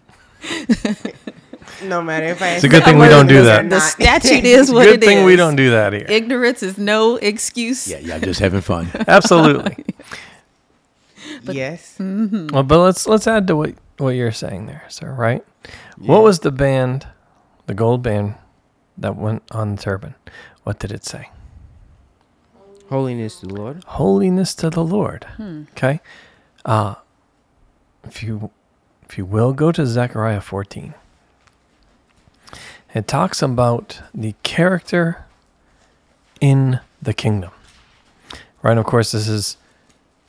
No 1.82 2.02
matter 2.02 2.26
if 2.26 2.42
I. 2.42 2.48
It's 2.50 2.64
a 2.64 2.68
good 2.68 2.84
thing 2.88 2.98
we 2.98 3.08
don't 3.08 3.28
do 3.28 3.44
that. 3.44 3.70
The 3.70 3.80
statute 3.80 4.44
is 4.44 4.70
what 4.70 4.86
it 4.86 4.88
is. 4.90 4.96
good 4.98 5.06
thing 5.06 5.24
we 5.24 5.36
don't 5.36 5.56
do 5.56 5.70
that 5.70 5.94
here. 5.94 6.04
Ignorance 6.06 6.62
is 6.62 6.76
no 6.76 7.16
excuse. 7.16 7.88
Yeah, 7.88 8.00
yeah, 8.00 8.16
I'm 8.16 8.20
just 8.20 8.40
having 8.40 8.60
fun. 8.60 8.90
Absolutely. 9.08 9.86
But, 11.42 11.54
yes. 11.54 11.96
Mm-hmm. 11.98 12.48
Well, 12.48 12.62
but 12.62 12.80
let's 12.80 13.06
let's 13.06 13.26
add 13.26 13.46
to 13.46 13.56
what 13.56 13.72
what 13.96 14.10
you're 14.10 14.32
saying 14.32 14.66
there, 14.66 14.84
sir. 14.88 15.10
Right? 15.14 15.42
What 15.98 16.22
was 16.22 16.40
the 16.40 16.50
band, 16.50 17.06
the 17.66 17.74
gold 17.74 18.02
band, 18.02 18.34
that 18.98 19.16
went 19.16 19.42
on 19.50 19.76
the 19.76 19.82
turban? 19.82 20.14
What 20.64 20.78
did 20.78 20.92
it 20.92 21.04
say? 21.04 21.30
Holiness 22.88 23.40
to 23.40 23.46
the 23.46 23.54
Lord. 23.54 23.84
Holiness 23.84 24.54
to 24.56 24.70
the 24.70 24.84
Lord. 24.84 25.26
Okay. 25.72 26.00
Uh, 26.64 26.96
if 28.04 28.22
you 28.22 28.50
if 29.08 29.16
you 29.16 29.24
will 29.24 29.52
go 29.52 29.72
to 29.72 29.86
Zechariah 29.86 30.40
14. 30.40 30.94
It 32.94 33.06
talks 33.06 33.42
about 33.42 34.00
the 34.14 34.34
character 34.42 35.26
in 36.40 36.80
the 37.00 37.12
kingdom. 37.12 37.50
Right? 38.62 38.78
Of 38.78 38.84
course, 38.84 39.12
this 39.12 39.28
is 39.28 39.56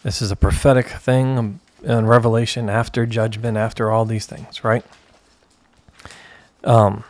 this 0.04 0.22
is 0.22 0.32
a 0.32 0.36
prophetic 0.36 0.88
thing 0.88 1.38
um, 1.38 1.60
in 1.84 2.06
Revelation 2.06 2.70
after 2.70 3.06
judgment, 3.06 3.58
after 3.58 3.90
all 3.90 4.06
these 4.06 4.26
things, 4.26 4.64
right? 4.64 4.86
Um, 6.64 7.04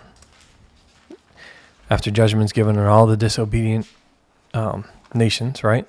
after 1.89 2.12
judgment's 2.12 2.53
given 2.53 2.77
on 2.77 2.86
all 2.86 3.07
the 3.07 3.17
disobedient 3.17 3.88
um, 4.53 4.86
nations, 5.13 5.63
right? 5.63 5.88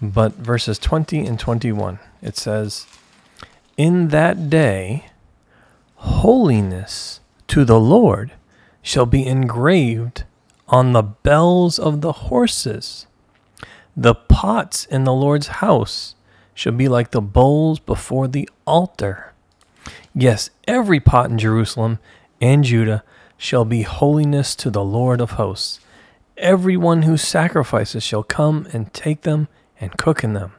But 0.00 0.34
verses 0.34 0.78
20 0.78 1.26
and 1.26 1.38
21, 1.38 1.98
it 2.20 2.36
says, 2.36 2.86
In 3.76 4.08
that 4.08 4.50
day, 4.50 5.06
holiness 5.96 7.20
to 7.48 7.64
the 7.64 7.80
Lord 7.80 8.32
shall 8.82 9.06
be 9.06 9.26
engraved 9.26 10.24
on 10.68 10.92
the 10.92 11.02
bells 11.02 11.78
of 11.78 12.00
the 12.00 12.12
horses. 12.12 13.06
The 13.96 14.14
pots 14.14 14.86
in 14.86 15.04
the 15.04 15.12
Lord's 15.12 15.46
house 15.46 16.14
shall 16.54 16.72
be 16.72 16.88
like 16.88 17.10
the 17.10 17.20
bowls 17.20 17.78
before 17.78 18.26
the 18.26 18.48
altar. 18.66 19.32
Yes, 20.14 20.50
every 20.66 20.98
pot 20.98 21.30
in 21.30 21.38
Jerusalem 21.38 21.98
and 22.42 22.64
Judah 22.64 23.04
shall 23.38 23.64
be 23.64 23.82
holiness 23.82 24.54
to 24.56 24.68
the 24.68 24.84
Lord 24.84 25.20
of 25.20 25.32
hosts. 25.32 25.80
Everyone 26.36 27.02
who 27.02 27.16
sacrifices 27.16 28.02
shall 28.02 28.24
come 28.24 28.66
and 28.72 28.92
take 28.92 29.22
them 29.22 29.46
and 29.80 29.96
cook 29.96 30.24
in 30.24 30.32
them. 30.32 30.52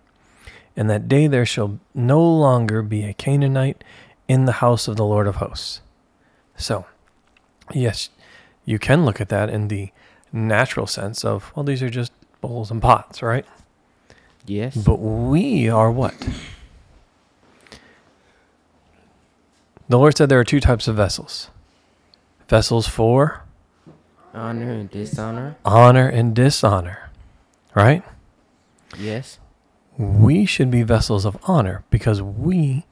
And 0.75 0.89
that 0.89 1.09
day 1.09 1.27
there 1.27 1.45
shall 1.45 1.79
no 1.93 2.23
longer 2.23 2.81
be 2.81 3.03
a 3.03 3.13
Canaanite 3.13 3.83
in 4.27 4.45
the 4.45 4.53
house 4.53 4.87
of 4.87 4.95
the 4.95 5.05
Lord 5.05 5.27
of 5.27 5.35
hosts. 5.35 5.81
So, 6.55 6.85
yes, 7.73 8.09
you 8.65 8.79
can 8.79 9.03
look 9.03 9.19
at 9.19 9.29
that 9.29 9.49
in 9.49 9.67
the 9.67 9.91
natural 10.31 10.87
sense 10.87 11.25
of, 11.25 11.51
well, 11.53 11.63
these 11.63 11.83
are 11.83 11.89
just 11.89 12.13
bowls 12.39 12.71
and 12.71 12.81
pots, 12.81 13.21
right? 13.21 13.45
Yes. 14.45 14.75
But 14.75 14.99
we 14.99 15.69
are 15.69 15.91
what? 15.91 16.15
The 19.89 19.99
Lord 19.99 20.17
said 20.17 20.29
there 20.29 20.39
are 20.39 20.45
two 20.45 20.61
types 20.61 20.87
of 20.87 20.95
vessels 20.95 21.49
vessels 22.47 22.87
for 22.87 23.43
Honor 24.33 24.71
and 24.71 24.89
dishonor. 24.89 25.55
honor 25.63 26.07
and 26.07 26.35
dishonor, 26.35 27.09
right? 27.75 28.03
Yes. 28.97 29.39
We 29.97 30.45
should 30.45 30.71
be 30.71 30.81
vessels 30.81 31.23
of 31.23 31.37
honor 31.43 31.83
because 31.91 32.21
we 32.21 32.85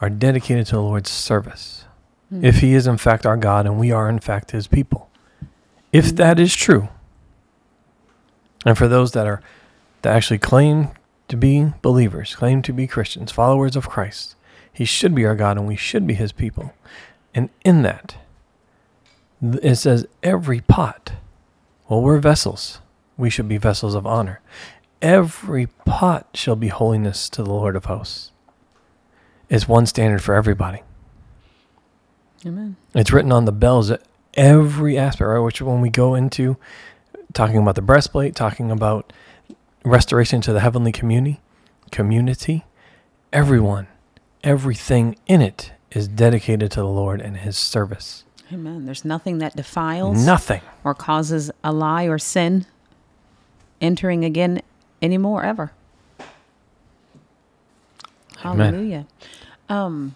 are 0.00 0.10
dedicated 0.10 0.66
to 0.66 0.76
the 0.76 0.82
Lord's 0.82 1.10
service. 1.10 1.84
Hmm. 2.30 2.44
If 2.44 2.58
He 2.58 2.74
is, 2.74 2.86
in 2.88 2.96
fact, 2.96 3.24
our 3.24 3.36
God 3.36 3.64
and 3.66 3.78
we 3.78 3.92
are, 3.92 4.08
in 4.08 4.18
fact, 4.18 4.50
His 4.50 4.66
people. 4.66 5.08
If 5.92 6.10
hmm. 6.10 6.16
that 6.16 6.40
is 6.40 6.54
true, 6.56 6.88
and 8.66 8.76
for 8.76 8.88
those 8.88 9.12
that 9.12 9.26
are 9.26 9.40
that 10.02 10.16
actually 10.16 10.38
claim 10.38 10.90
to 11.28 11.36
be 11.36 11.72
believers, 11.80 12.34
claim 12.34 12.60
to 12.62 12.72
be 12.72 12.88
Christians, 12.88 13.30
followers 13.30 13.76
of 13.76 13.88
Christ, 13.88 14.34
He 14.72 14.84
should 14.84 15.14
be 15.14 15.24
our 15.24 15.36
God 15.36 15.56
and 15.56 15.66
we 15.66 15.76
should 15.76 16.06
be 16.06 16.14
His 16.14 16.32
people. 16.32 16.72
And 17.34 17.50
in 17.64 17.82
that, 17.82 18.08
th- 18.08 18.21
it 19.42 19.76
says 19.76 20.06
every 20.22 20.60
pot. 20.60 21.12
Well, 21.88 22.00
we're 22.00 22.18
vessels. 22.18 22.80
We 23.16 23.28
should 23.28 23.48
be 23.48 23.58
vessels 23.58 23.94
of 23.94 24.06
honor. 24.06 24.40
Every 25.00 25.66
pot 25.66 26.28
shall 26.34 26.56
be 26.56 26.68
holiness 26.68 27.28
to 27.30 27.42
the 27.42 27.50
Lord 27.50 27.74
of 27.74 27.86
hosts. 27.86 28.30
It's 29.48 29.68
one 29.68 29.86
standard 29.86 30.22
for 30.22 30.34
everybody. 30.34 30.82
Amen. 32.46 32.76
It's 32.94 33.12
written 33.12 33.32
on 33.32 33.44
the 33.44 33.52
bells 33.52 33.90
at 33.90 34.02
every 34.34 34.96
aspect, 34.96 35.28
right? 35.28 35.38
Which 35.38 35.60
when 35.60 35.80
we 35.80 35.90
go 35.90 36.14
into 36.14 36.56
talking 37.32 37.58
about 37.58 37.74
the 37.74 37.82
breastplate, 37.82 38.34
talking 38.34 38.70
about 38.70 39.12
restoration 39.84 40.40
to 40.42 40.52
the 40.52 40.60
heavenly 40.60 40.92
community, 40.92 41.40
community, 41.90 42.64
everyone, 43.32 43.88
everything 44.42 45.16
in 45.26 45.42
it 45.42 45.72
is 45.90 46.08
dedicated 46.08 46.70
to 46.72 46.80
the 46.80 46.86
Lord 46.86 47.20
and 47.20 47.38
his 47.38 47.56
service. 47.56 48.24
Amen. 48.52 48.84
There's 48.86 49.04
nothing 49.04 49.38
that 49.38 49.56
defiles 49.56 50.24
Nothing. 50.24 50.60
or 50.84 50.94
causes 50.94 51.50
a 51.64 51.72
lie 51.72 52.04
or 52.04 52.18
sin 52.18 52.66
entering 53.80 54.24
again 54.24 54.60
anymore 55.00 55.42
ever. 55.44 55.72
Amen. 58.44 58.72
Hallelujah. 58.74 59.06
Um, 59.68 60.14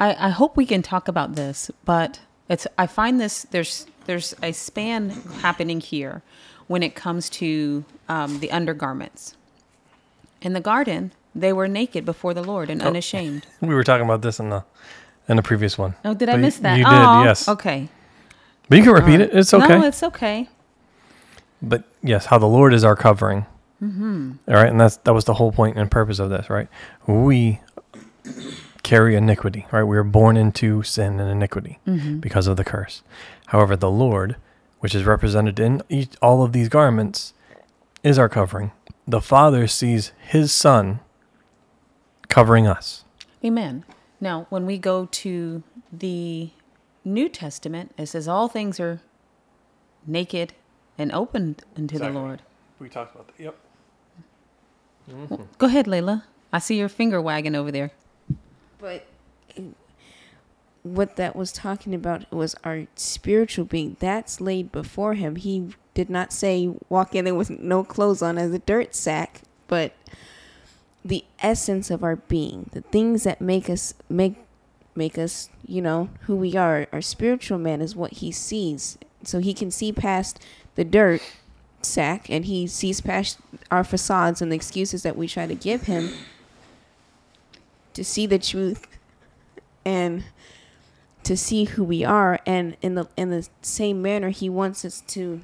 I 0.00 0.26
I 0.26 0.30
hope 0.30 0.56
we 0.56 0.66
can 0.66 0.82
talk 0.82 1.06
about 1.08 1.34
this, 1.34 1.70
but 1.84 2.20
it's 2.48 2.66
I 2.78 2.86
find 2.86 3.20
this 3.20 3.42
there's 3.50 3.86
there's 4.06 4.34
a 4.42 4.52
span 4.52 5.10
happening 5.42 5.80
here 5.80 6.22
when 6.66 6.82
it 6.82 6.94
comes 6.94 7.28
to 7.30 7.84
um, 8.08 8.40
the 8.40 8.50
undergarments. 8.50 9.36
In 10.40 10.54
the 10.54 10.60
garden, 10.60 11.12
they 11.34 11.52
were 11.52 11.68
naked 11.68 12.04
before 12.04 12.34
the 12.34 12.42
Lord 12.42 12.70
and 12.70 12.82
Oh. 12.82 12.86
unashamed. 12.88 13.46
We 13.60 13.74
were 13.74 13.84
talking 13.84 14.04
about 14.06 14.22
this 14.22 14.40
in 14.40 14.48
the 14.50 14.64
in 15.28 15.36
the 15.36 15.42
previous 15.42 15.78
one. 15.78 15.94
Oh, 16.04 16.14
did 16.14 16.28
I 16.28 16.32
But 16.32 16.40
miss 16.40 16.58
that? 16.58 16.76
You 16.78 16.84
did, 16.84 16.92
Aw, 16.92 17.24
yes. 17.24 17.48
Okay. 17.48 17.88
But 18.68 18.78
you 18.78 18.84
can 18.84 18.92
repeat 18.92 19.20
it. 19.20 19.30
It's 19.34 19.52
okay. 19.52 19.78
No, 19.78 19.86
it's 19.86 20.02
okay. 20.02 20.48
but 21.60 21.84
yes, 22.02 22.26
how 22.26 22.38
the 22.38 22.46
Lord 22.46 22.72
is 22.74 22.84
our 22.84 22.96
covering. 22.96 23.46
Mm-hmm. 23.82 24.32
All 24.48 24.54
right, 24.54 24.68
and 24.68 24.80
that's 24.80 24.96
that 24.98 25.12
was 25.12 25.24
the 25.24 25.34
whole 25.34 25.50
point 25.52 25.76
and 25.76 25.90
purpose 25.90 26.18
of 26.20 26.30
this, 26.30 26.48
right? 26.48 26.68
We 27.06 27.60
carry 28.82 29.16
iniquity, 29.16 29.66
right? 29.72 29.82
We 29.82 29.96
are 29.96 30.04
born 30.04 30.36
into 30.36 30.82
sin 30.84 31.18
and 31.20 31.30
iniquity 31.30 31.78
because 32.20 32.46
of 32.46 32.56
the 32.56 32.64
curse. 32.64 33.02
However, 33.46 33.76
the 33.76 33.90
Lord, 33.90 34.36
which 34.80 34.94
is 34.94 35.04
represented 35.04 35.58
in 35.60 35.82
each, 35.88 36.10
all 36.22 36.42
of 36.44 36.52
these 36.52 36.68
garments, 36.68 37.34
is 38.04 38.18
our 38.18 38.28
covering. 38.28 38.70
The 39.06 39.20
Father 39.20 39.66
sees 39.66 40.12
His 40.20 40.52
Son 40.52 41.00
covering 42.28 42.66
us. 42.68 43.04
Amen. 43.44 43.84
Now, 44.22 44.46
when 44.50 44.66
we 44.66 44.78
go 44.78 45.06
to 45.06 45.64
the 45.92 46.50
New 47.04 47.28
Testament, 47.28 47.92
it 47.98 48.06
says 48.06 48.28
all 48.28 48.46
things 48.46 48.78
are 48.78 49.00
naked 50.06 50.54
and 50.96 51.10
open 51.10 51.56
unto 51.76 51.96
Exactly. 51.96 52.12
the 52.14 52.20
Lord. 52.20 52.42
We 52.78 52.88
talked 52.88 53.16
about 53.16 53.26
that. 53.26 53.42
Yep. 53.42 53.58
Go 55.58 55.66
ahead, 55.66 55.86
Layla. 55.86 56.22
I 56.52 56.60
see 56.60 56.78
your 56.78 56.88
finger 56.88 57.20
wagging 57.20 57.56
over 57.56 57.72
there. 57.72 57.90
But 58.78 59.08
what 60.84 61.16
that 61.16 61.34
was 61.34 61.50
talking 61.50 61.92
about 61.92 62.32
was 62.32 62.54
our 62.62 62.86
spiritual 62.94 63.64
being. 63.64 63.96
That's 63.98 64.40
laid 64.40 64.70
before 64.70 65.14
him. 65.14 65.34
He 65.34 65.74
did 65.94 66.08
not 66.08 66.32
say 66.32 66.72
walk 66.88 67.16
in 67.16 67.24
there 67.24 67.34
with 67.34 67.50
no 67.50 67.82
clothes 67.82 68.22
on 68.22 68.38
as 68.38 68.52
a 68.52 68.60
dirt 68.60 68.94
sack, 68.94 69.42
but 69.66 69.92
the 71.04 71.24
essence 71.40 71.90
of 71.90 72.04
our 72.04 72.16
being, 72.16 72.70
the 72.72 72.80
things 72.80 73.24
that 73.24 73.40
make 73.40 73.68
us 73.68 73.94
make 74.08 74.36
make 74.94 75.18
us, 75.18 75.48
you 75.66 75.80
know, 75.80 76.10
who 76.22 76.36
we 76.36 76.56
are. 76.56 76.86
Our 76.92 77.00
spiritual 77.00 77.58
man 77.58 77.80
is 77.80 77.96
what 77.96 78.14
he 78.14 78.30
sees. 78.30 78.98
So 79.24 79.38
he 79.38 79.54
can 79.54 79.70
see 79.70 79.92
past 79.92 80.38
the 80.74 80.84
dirt 80.84 81.22
sack 81.82 82.30
and 82.30 82.44
he 82.44 82.66
sees 82.66 83.00
past 83.00 83.38
our 83.70 83.84
facades 83.84 84.40
and 84.40 84.52
the 84.52 84.56
excuses 84.56 85.02
that 85.02 85.16
we 85.16 85.26
try 85.26 85.46
to 85.46 85.54
give 85.54 85.82
him 85.82 86.10
to 87.94 88.04
see 88.04 88.26
the 88.26 88.38
truth 88.38 88.86
and 89.84 90.24
to 91.24 91.36
see 91.36 91.64
who 91.64 91.84
we 91.84 92.04
are 92.04 92.38
and 92.46 92.76
in 92.82 92.94
the 92.94 93.08
in 93.16 93.30
the 93.30 93.48
same 93.62 94.00
manner 94.00 94.30
he 94.30 94.48
wants 94.48 94.84
us 94.84 95.00
to 95.02 95.40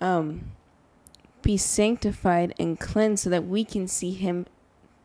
um 0.00 0.52
be 1.42 1.56
sanctified 1.56 2.54
and 2.58 2.78
cleansed 2.78 3.24
so 3.24 3.30
that 3.30 3.46
we 3.46 3.64
can 3.64 3.88
see 3.88 4.12
him 4.12 4.46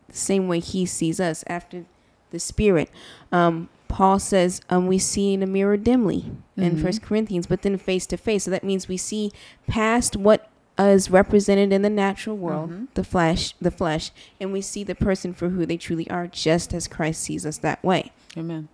the 0.08 0.16
same 0.16 0.48
way 0.48 0.58
he 0.60 0.84
sees 0.86 1.20
us 1.20 1.44
after 1.46 1.84
the 2.30 2.38
spirit 2.38 2.90
um 3.32 3.68
paul 3.88 4.18
says 4.18 4.60
um 4.70 4.86
we 4.86 4.98
see 4.98 5.32
in 5.34 5.42
a 5.42 5.46
mirror 5.46 5.76
dimly 5.76 6.32
in 6.56 6.76
Mhm. 6.76 6.82
first 6.82 7.02
corinthians 7.02 7.46
but 7.46 7.62
then 7.62 7.76
face 7.78 8.06
to 8.06 8.16
face 8.16 8.44
so 8.44 8.50
that 8.50 8.64
means 8.64 8.88
we 8.88 8.96
see 8.96 9.30
past 9.66 10.16
what 10.16 10.48
is 10.78 11.10
represented 11.10 11.72
in 11.72 11.82
the 11.82 11.90
natural 11.90 12.36
world 12.36 12.70
Mhm. 12.70 12.88
the 12.94 13.04
flesh 13.04 13.54
the 13.60 13.70
flesh 13.70 14.10
and 14.40 14.52
we 14.52 14.60
see 14.60 14.84
the 14.84 14.94
person 14.94 15.32
for 15.32 15.48
who 15.50 15.64
they 15.66 15.76
truly 15.76 16.08
are 16.10 16.26
just 16.26 16.72
as 16.74 16.86
christ 16.88 17.22
sees 17.22 17.44
us 17.46 17.58
that 17.58 17.82
way 17.84 18.12
Amen. 18.36 18.68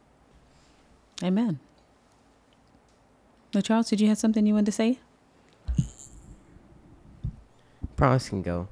Amen. 1.23 1.61
Now, 3.55 3.61
Charles, 3.61 3.89
did 3.89 4.01
you 4.01 4.09
have 4.09 4.19
something 4.19 4.45
you 4.45 4.53
wanted 4.55 4.67
to 4.67 4.73
say? 4.73 4.99
Promise 7.97 8.29
can 8.29 8.43
go. 8.43 8.67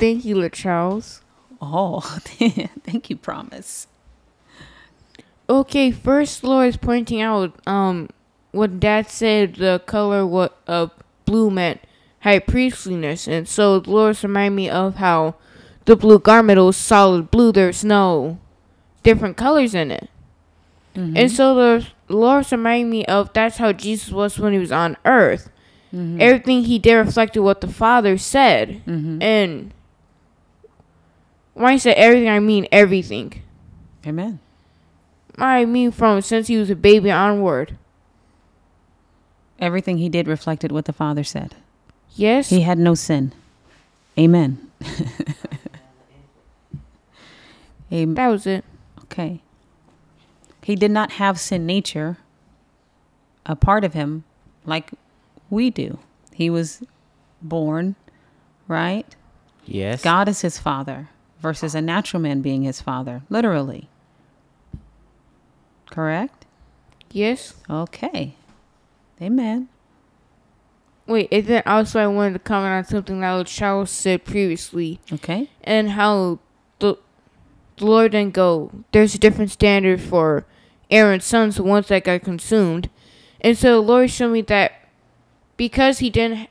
Thank 0.00 0.24
you, 0.24 0.34
La 0.40 0.48
Charles. 0.48 1.20
Oh, 1.62 2.00
thank 2.24 3.10
you, 3.10 3.16
Promise. 3.16 3.86
Okay, 5.48 5.90
first 5.90 6.44
Lord 6.44 6.68
is 6.68 6.76
pointing 6.76 7.20
out 7.20 7.52
um 7.66 8.08
what 8.52 8.80
Dad 8.80 9.10
said 9.10 9.56
the 9.56 9.82
color 9.86 10.26
what 10.26 10.56
uh 10.66 10.86
blue 11.24 11.50
meant 11.50 11.80
high 12.20 12.38
priestliness, 12.38 13.26
and 13.28 13.48
so 13.48 13.82
Lord's 13.86 14.22
remind 14.22 14.54
me 14.56 14.68
of 14.70 14.96
how 14.96 15.34
the 15.86 15.96
blue 15.96 16.18
garment 16.18 16.58
was 16.60 16.76
solid 16.76 17.30
blue. 17.30 17.52
There's 17.52 17.84
no 17.84 18.38
different 19.02 19.36
colors 19.36 19.74
in 19.74 19.90
it, 19.90 20.08
Mm-hmm. 20.96 21.16
and 21.16 21.30
so 21.30 21.54
the 21.54 21.86
Lord's 22.08 22.50
remind 22.52 22.90
me 22.90 23.04
of 23.06 23.32
that's 23.32 23.58
how 23.58 23.72
Jesus 23.72 24.10
was 24.10 24.38
when 24.38 24.52
he 24.52 24.58
was 24.58 24.72
on 24.72 24.96
earth. 25.04 25.50
Mhm. 25.94 26.20
Everything 26.20 26.64
he 26.64 26.78
did 26.78 26.94
reflected 26.94 27.42
what 27.42 27.60
the 27.60 27.68
Father 27.68 28.16
said, 28.18 28.82
Mhm. 28.86 29.22
and 29.22 29.72
when 31.54 31.72
I 31.72 31.76
say 31.76 31.92
everything, 31.92 32.28
I 32.28 32.40
mean 32.40 32.66
everything. 32.72 33.42
Amen. 34.06 34.40
I 35.36 35.64
mean 35.64 35.90
from 35.90 36.20
since 36.20 36.48
he 36.48 36.56
was 36.56 36.70
a 36.70 36.76
baby 36.76 37.10
onward. 37.10 37.76
Everything 39.58 39.98
he 39.98 40.08
did 40.08 40.26
reflected 40.26 40.72
what 40.72 40.86
the 40.86 40.92
Father 40.92 41.24
said. 41.24 41.54
Yes. 42.14 42.48
He 42.50 42.62
had 42.62 42.78
no 42.78 42.94
sin. 42.94 43.32
Amen. 44.18 44.70
Amen. 47.92 48.14
That 48.14 48.28
was 48.28 48.46
it. 48.46 48.64
Okay. 49.04 49.42
He 50.62 50.76
did 50.76 50.90
not 50.90 51.12
have 51.12 51.38
sin 51.38 51.66
nature 51.66 52.18
a 53.44 53.56
part 53.56 53.84
of 53.84 53.92
him 53.94 54.24
like 54.64 54.92
we 55.48 55.70
do. 55.70 55.98
He 56.32 56.48
was 56.48 56.82
born, 57.42 57.96
right? 58.68 59.06
Yes. 59.66 60.02
God 60.02 60.28
is 60.28 60.40
his 60.40 60.58
father 60.58 61.08
versus 61.40 61.74
a 61.74 61.80
natural 61.80 62.20
man 62.22 62.40
being 62.42 62.62
his 62.62 62.80
father, 62.80 63.22
literally. 63.28 63.88
Correct? 65.90 66.46
Yes. 67.10 67.54
Okay. 67.68 68.34
Amen. 69.20 69.68
Wait, 71.06 71.28
and 71.32 71.46
then 71.46 71.62
also 71.66 71.98
I 71.98 72.06
wanted 72.06 72.34
to 72.34 72.38
comment 72.38 72.72
on 72.72 72.84
something 72.84 73.20
that 73.20 73.46
Charles 73.46 73.90
said 73.90 74.24
previously, 74.24 75.00
Okay. 75.12 75.50
and 75.64 75.90
how 75.90 76.38
the 76.78 76.96
the 77.78 77.86
Lord 77.86 78.12
didn't 78.12 78.34
go. 78.34 78.70
There's 78.92 79.14
a 79.14 79.18
different 79.18 79.50
standard 79.50 80.00
for 80.00 80.44
Aaron's 80.90 81.24
sons, 81.24 81.56
the 81.56 81.64
ones 81.64 81.88
that 81.88 82.04
got 82.04 82.22
consumed, 82.22 82.90
and 83.40 83.58
so 83.58 83.80
the 83.80 83.86
Lord 83.86 84.10
showed 84.10 84.32
me 84.32 84.42
that 84.42 84.72
because 85.56 85.98
he 85.98 86.10
didn't. 86.10 86.48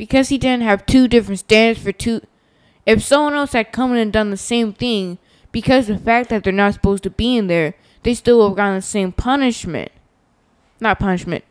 Ha- 0.00 0.06
Wait. 0.06 0.06
Yeah. 0.06 0.06
Because 0.06 0.28
he 0.28 0.38
didn't 0.38 0.62
have 0.62 0.86
two 0.86 1.08
different 1.08 1.40
standards 1.40 1.84
for 1.84 1.92
two. 1.92 2.20
If 2.86 3.02
someone 3.02 3.34
else 3.34 3.52
had 3.52 3.72
come 3.72 3.92
in 3.92 3.98
and 3.98 4.12
done 4.12 4.30
the 4.30 4.36
same 4.36 4.72
thing, 4.72 5.18
because 5.52 5.88
of 5.88 5.98
the 5.98 6.04
fact 6.04 6.28
that 6.30 6.44
they're 6.44 6.52
not 6.52 6.74
supposed 6.74 7.02
to 7.04 7.10
be 7.10 7.36
in 7.36 7.46
there, 7.46 7.74
they 8.02 8.14
still 8.14 8.38
would 8.38 8.48
have 8.48 8.56
gotten 8.56 8.76
the 8.76 8.82
same 8.82 9.12
punishment. 9.12 9.92
Not 10.80 10.98
punishment. 10.98 11.44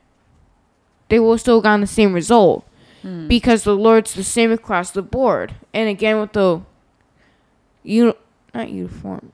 They 1.09 1.19
will 1.19 1.37
still 1.37 1.61
gotten 1.61 1.81
the 1.81 1.87
same 1.87 2.13
result. 2.13 2.65
Hmm. 3.01 3.27
Because 3.27 3.63
the 3.63 3.75
Lord's 3.75 4.13
the 4.13 4.23
same 4.23 4.51
across 4.51 4.91
the 4.91 5.01
board. 5.01 5.55
And 5.73 5.87
again 5.89 6.19
with 6.19 6.33
the 6.33 6.61
you 7.83 8.15
not 8.53 8.69
uniform 8.69 9.31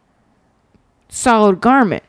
solid 1.15 1.61
garment. 1.61 2.03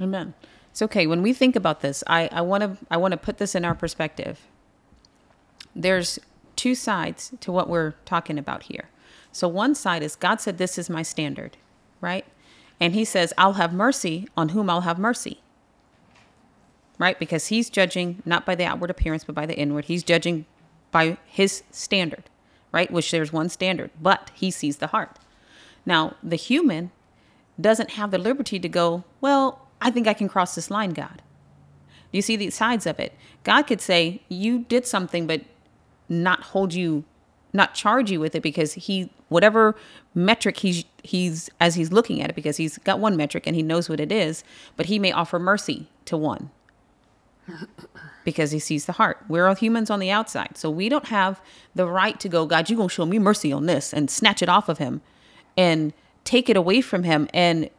Amen. 0.00 0.34
It's 0.70 0.82
okay. 0.82 1.06
When 1.06 1.22
we 1.22 1.32
think 1.32 1.56
about 1.56 1.80
this, 1.80 2.02
I, 2.06 2.28
I 2.32 2.40
want 2.40 2.62
to 2.62 2.86
I 2.90 2.96
want 2.96 3.12
to 3.12 3.18
put 3.18 3.38
this 3.38 3.54
in 3.54 3.64
our 3.64 3.74
perspective. 3.74 4.40
There's 5.74 6.18
two 6.60 6.74
sides 6.74 7.32
to 7.40 7.50
what 7.50 7.70
we're 7.70 7.94
talking 8.04 8.38
about 8.38 8.64
here. 8.64 8.90
So 9.32 9.48
one 9.48 9.74
side 9.74 10.02
is 10.02 10.14
God 10.14 10.42
said 10.42 10.58
this 10.58 10.76
is 10.76 10.90
my 10.90 11.00
standard, 11.00 11.56
right? 12.02 12.26
And 12.78 12.92
he 12.92 13.02
says, 13.02 13.32
I'll 13.38 13.54
have 13.54 13.72
mercy 13.72 14.28
on 14.36 14.50
whom 14.50 14.68
I'll 14.68 14.82
have 14.82 14.98
mercy. 14.98 15.40
Right? 16.98 17.18
Because 17.18 17.46
he's 17.46 17.70
judging 17.70 18.22
not 18.26 18.44
by 18.44 18.56
the 18.56 18.66
outward 18.66 18.90
appearance, 18.90 19.24
but 19.24 19.34
by 19.34 19.46
the 19.46 19.56
inward. 19.56 19.86
He's 19.86 20.02
judging 20.02 20.44
by 20.90 21.16
his 21.24 21.62
standard, 21.70 22.24
right? 22.72 22.90
Which 22.90 23.10
there's 23.10 23.32
one 23.32 23.48
standard, 23.48 23.90
but 23.98 24.30
he 24.34 24.50
sees 24.50 24.76
the 24.76 24.88
heart. 24.88 25.18
Now, 25.86 26.16
the 26.22 26.36
human 26.36 26.90
doesn't 27.58 27.92
have 27.92 28.10
the 28.10 28.18
liberty 28.18 28.60
to 28.60 28.68
go, 28.68 29.04
well, 29.22 29.66
I 29.80 29.90
think 29.90 30.06
I 30.06 30.12
can 30.12 30.28
cross 30.28 30.54
this 30.54 30.70
line, 30.70 30.90
God. 30.90 31.22
You 32.12 32.20
see 32.20 32.36
the 32.36 32.50
sides 32.50 32.84
of 32.84 33.00
it. 33.00 33.14
God 33.44 33.62
could 33.62 33.80
say, 33.80 34.20
you 34.28 34.58
did 34.58 34.86
something, 34.86 35.26
but 35.26 35.40
not 36.10 36.42
hold 36.42 36.74
you, 36.74 37.04
not 37.52 37.74
charge 37.74 38.10
you 38.10 38.20
with 38.20 38.34
it 38.34 38.42
because 38.42 38.74
he, 38.74 39.10
whatever 39.28 39.74
metric 40.14 40.58
he's, 40.58 40.84
he's, 41.02 41.48
as 41.60 41.76
he's 41.76 41.92
looking 41.92 42.20
at 42.20 42.30
it, 42.30 42.36
because 42.36 42.58
he's 42.58 42.76
got 42.78 42.98
one 42.98 43.16
metric 43.16 43.46
and 43.46 43.56
he 43.56 43.62
knows 43.62 43.88
what 43.88 44.00
it 44.00 44.12
is, 44.12 44.44
but 44.76 44.86
he 44.86 44.98
may 44.98 45.12
offer 45.12 45.38
mercy 45.38 45.88
to 46.04 46.16
one 46.16 46.50
because 48.24 48.50
he 48.50 48.58
sees 48.58 48.86
the 48.86 48.92
heart. 48.92 49.24
We're 49.28 49.46
all 49.46 49.54
humans 49.54 49.88
on 49.88 50.00
the 50.00 50.10
outside. 50.10 50.58
So 50.58 50.68
we 50.68 50.88
don't 50.88 51.06
have 51.06 51.40
the 51.74 51.86
right 51.86 52.18
to 52.20 52.28
go, 52.28 52.44
God, 52.44 52.68
you're 52.68 52.76
going 52.76 52.88
to 52.88 52.94
show 52.94 53.06
me 53.06 53.18
mercy 53.18 53.52
on 53.52 53.66
this 53.66 53.92
and 53.94 54.10
snatch 54.10 54.42
it 54.42 54.48
off 54.48 54.68
of 54.68 54.78
him 54.78 55.00
and 55.56 55.92
take 56.24 56.48
it 56.48 56.56
away 56.56 56.80
from 56.80 57.04
him 57.04 57.28
and 57.32 57.70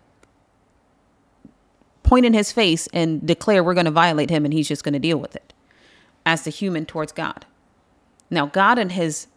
point 2.04 2.26
in 2.26 2.34
his 2.34 2.52
face 2.52 2.88
and 2.94 3.26
declare 3.26 3.63
we're 3.63 3.74
going 3.74 3.86
to 3.86 3.91
violate 3.91 4.30
him 4.30 4.44
and 4.44 4.54
he's 4.54 4.67
just 4.67 4.84
going 4.84 4.94
to 4.94 5.00
deal 5.00 5.17
with 5.17 5.36
it 5.36 5.54
as 6.26 6.44
the 6.44 6.50
human 6.50 6.86
towards 6.86 7.12
God. 7.12 7.46
Now, 8.32 8.46
God 8.48 8.80
and 8.80 8.94
his 8.94 9.28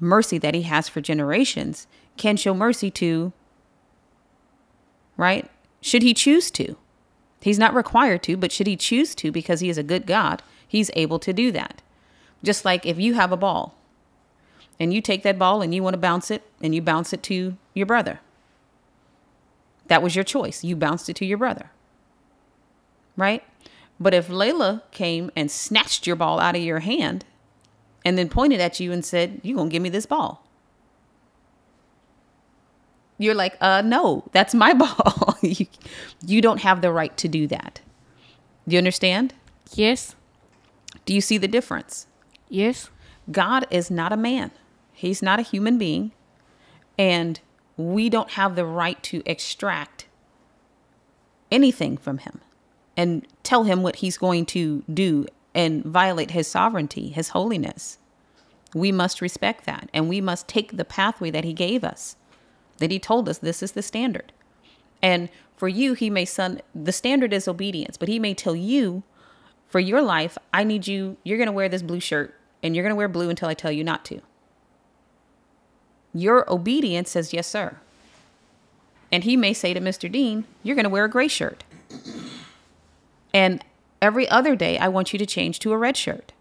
mercy 0.00 0.38
that 0.38 0.54
he 0.54 0.62
has 0.62 0.88
for 0.88 1.00
generations 1.00 1.86
can 2.16 2.36
show 2.36 2.54
mercy 2.54 2.90
to, 2.92 3.32
right? 5.16 5.50
Should 5.80 6.02
he 6.02 6.14
choose 6.14 6.50
to? 6.52 6.76
He's 7.40 7.58
not 7.58 7.74
required 7.74 8.22
to, 8.22 8.36
but 8.36 8.52
should 8.52 8.68
he 8.68 8.76
choose 8.76 9.14
to, 9.16 9.30
because 9.30 9.60
he 9.60 9.68
is 9.68 9.76
a 9.76 9.82
good 9.82 10.06
God, 10.06 10.42
he's 10.66 10.90
able 10.94 11.18
to 11.18 11.32
do 11.32 11.52
that. 11.52 11.82
Just 12.42 12.64
like 12.64 12.86
if 12.86 12.98
you 12.98 13.14
have 13.14 13.32
a 13.32 13.36
ball 13.36 13.74
and 14.78 14.94
you 14.94 15.00
take 15.00 15.22
that 15.24 15.38
ball 15.38 15.60
and 15.60 15.74
you 15.74 15.82
want 15.82 15.94
to 15.94 15.98
bounce 15.98 16.30
it 16.30 16.42
and 16.62 16.74
you 16.74 16.80
bounce 16.80 17.12
it 17.12 17.22
to 17.24 17.56
your 17.74 17.86
brother. 17.86 18.20
That 19.88 20.02
was 20.02 20.14
your 20.14 20.24
choice. 20.24 20.64
You 20.64 20.76
bounced 20.76 21.08
it 21.10 21.16
to 21.16 21.26
your 21.26 21.38
brother. 21.38 21.70
Right? 23.16 23.42
But 24.00 24.14
if 24.14 24.28
Layla 24.28 24.82
came 24.90 25.30
and 25.36 25.50
snatched 25.50 26.06
your 26.06 26.16
ball 26.16 26.40
out 26.40 26.56
of 26.56 26.62
your 26.62 26.80
hand 26.80 27.24
and 28.04 28.18
then 28.18 28.28
pointed 28.28 28.60
at 28.60 28.80
you 28.80 28.92
and 28.92 29.04
said, 29.04 29.40
You're 29.42 29.56
going 29.56 29.68
to 29.68 29.72
give 29.72 29.82
me 29.82 29.88
this 29.88 30.06
ball. 30.06 30.44
You're 33.18 33.34
like, 33.34 33.56
uh, 33.60 33.82
no, 33.82 34.24
that's 34.32 34.54
my 34.54 34.72
ball. 34.74 35.36
you, 35.40 35.66
you 36.26 36.40
don't 36.40 36.60
have 36.60 36.80
the 36.82 36.92
right 36.92 37.16
to 37.18 37.28
do 37.28 37.46
that. 37.46 37.80
Do 38.66 38.74
you 38.74 38.78
understand? 38.78 39.34
Yes. 39.72 40.14
Do 41.04 41.14
you 41.14 41.20
see 41.20 41.38
the 41.38 41.48
difference? 41.48 42.06
Yes. 42.48 42.90
God 43.30 43.66
is 43.70 43.90
not 43.90 44.12
a 44.12 44.16
man. 44.16 44.50
He's 44.92 45.22
not 45.22 45.38
a 45.38 45.42
human 45.42 45.78
being. 45.78 46.12
And 46.98 47.40
we 47.76 48.08
don't 48.08 48.30
have 48.30 48.56
the 48.56 48.66
right 48.66 49.02
to 49.04 49.22
extract 49.26 50.06
anything 51.50 51.96
from 51.96 52.18
him 52.18 52.40
and 52.96 53.26
tell 53.42 53.64
him 53.64 53.82
what 53.82 53.96
he's 53.96 54.16
going 54.16 54.46
to 54.46 54.82
do 54.92 55.26
and 55.54 55.84
violate 55.84 56.32
his 56.32 56.48
sovereignty, 56.48 57.08
his 57.08 57.30
holiness. 57.30 57.98
We 58.74 58.90
must 58.90 59.20
respect 59.20 59.66
that 59.66 59.88
and 59.94 60.08
we 60.08 60.20
must 60.20 60.48
take 60.48 60.76
the 60.76 60.84
pathway 60.84 61.30
that 61.30 61.44
he 61.44 61.52
gave 61.52 61.84
us, 61.84 62.16
that 62.78 62.90
he 62.90 62.98
told 62.98 63.28
us 63.28 63.38
this 63.38 63.62
is 63.62 63.72
the 63.72 63.82
standard. 63.82 64.32
And 65.00 65.28
for 65.56 65.68
you, 65.68 65.94
he 65.94 66.10
may 66.10 66.24
son 66.24 66.60
the 66.74 66.92
standard 66.92 67.32
is 67.32 67.46
obedience, 67.46 67.96
but 67.96 68.08
he 68.08 68.18
may 68.18 68.34
tell 68.34 68.56
you 68.56 69.04
for 69.68 69.80
your 69.80 70.02
life, 70.02 70.36
I 70.52 70.64
need 70.64 70.86
you, 70.86 71.16
you're 71.22 71.38
gonna 71.38 71.52
wear 71.52 71.68
this 71.68 71.82
blue 71.82 72.00
shirt 72.00 72.34
and 72.62 72.74
you're 72.74 72.84
gonna 72.84 72.94
wear 72.96 73.08
blue 73.08 73.30
until 73.30 73.48
I 73.48 73.54
tell 73.54 73.72
you 73.72 73.84
not 73.84 74.04
to. 74.06 74.20
Your 76.12 76.50
obedience 76.50 77.10
says, 77.10 77.32
Yes, 77.32 77.46
sir. 77.46 77.76
And 79.10 79.24
he 79.24 79.36
may 79.36 79.52
say 79.52 79.74
to 79.74 79.80
Mr. 79.80 80.10
Dean, 80.10 80.44
You're 80.62 80.80
to 80.80 80.88
wear 80.88 81.04
a 81.04 81.10
gray 81.10 81.28
shirt. 81.28 81.64
And 83.32 83.64
every 84.04 84.28
other 84.28 84.54
day, 84.54 84.78
I 84.78 84.88
want 84.88 85.12
you 85.12 85.18
to 85.18 85.26
change 85.26 85.58
to 85.60 85.72
a 85.72 85.78
red 85.78 85.96
shirt. 85.96 86.32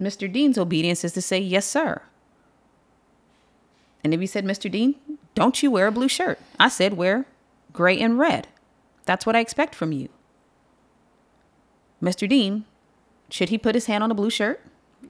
Mr. 0.00 0.32
Dean's 0.32 0.56
obedience 0.56 1.02
is 1.02 1.12
to 1.12 1.20
say, 1.20 1.38
Yes, 1.40 1.66
sir. 1.66 2.02
And 4.04 4.14
if 4.14 4.20
he 4.20 4.26
said, 4.26 4.44
Mr. 4.44 4.70
Dean, 4.70 4.94
don't 5.34 5.60
you 5.60 5.72
wear 5.72 5.88
a 5.88 5.92
blue 5.92 6.08
shirt? 6.08 6.38
I 6.58 6.68
said, 6.68 6.94
Wear 6.94 7.26
gray 7.72 7.98
and 7.98 8.18
red. 8.18 8.46
That's 9.04 9.26
what 9.26 9.34
I 9.34 9.40
expect 9.40 9.74
from 9.74 9.90
you. 9.90 10.08
Mr. 12.00 12.28
Dean, 12.28 12.64
should 13.28 13.48
he 13.48 13.58
put 13.58 13.74
his 13.74 13.86
hand 13.86 14.04
on 14.04 14.10
a 14.10 14.14
blue 14.14 14.30
shirt? 14.30 14.60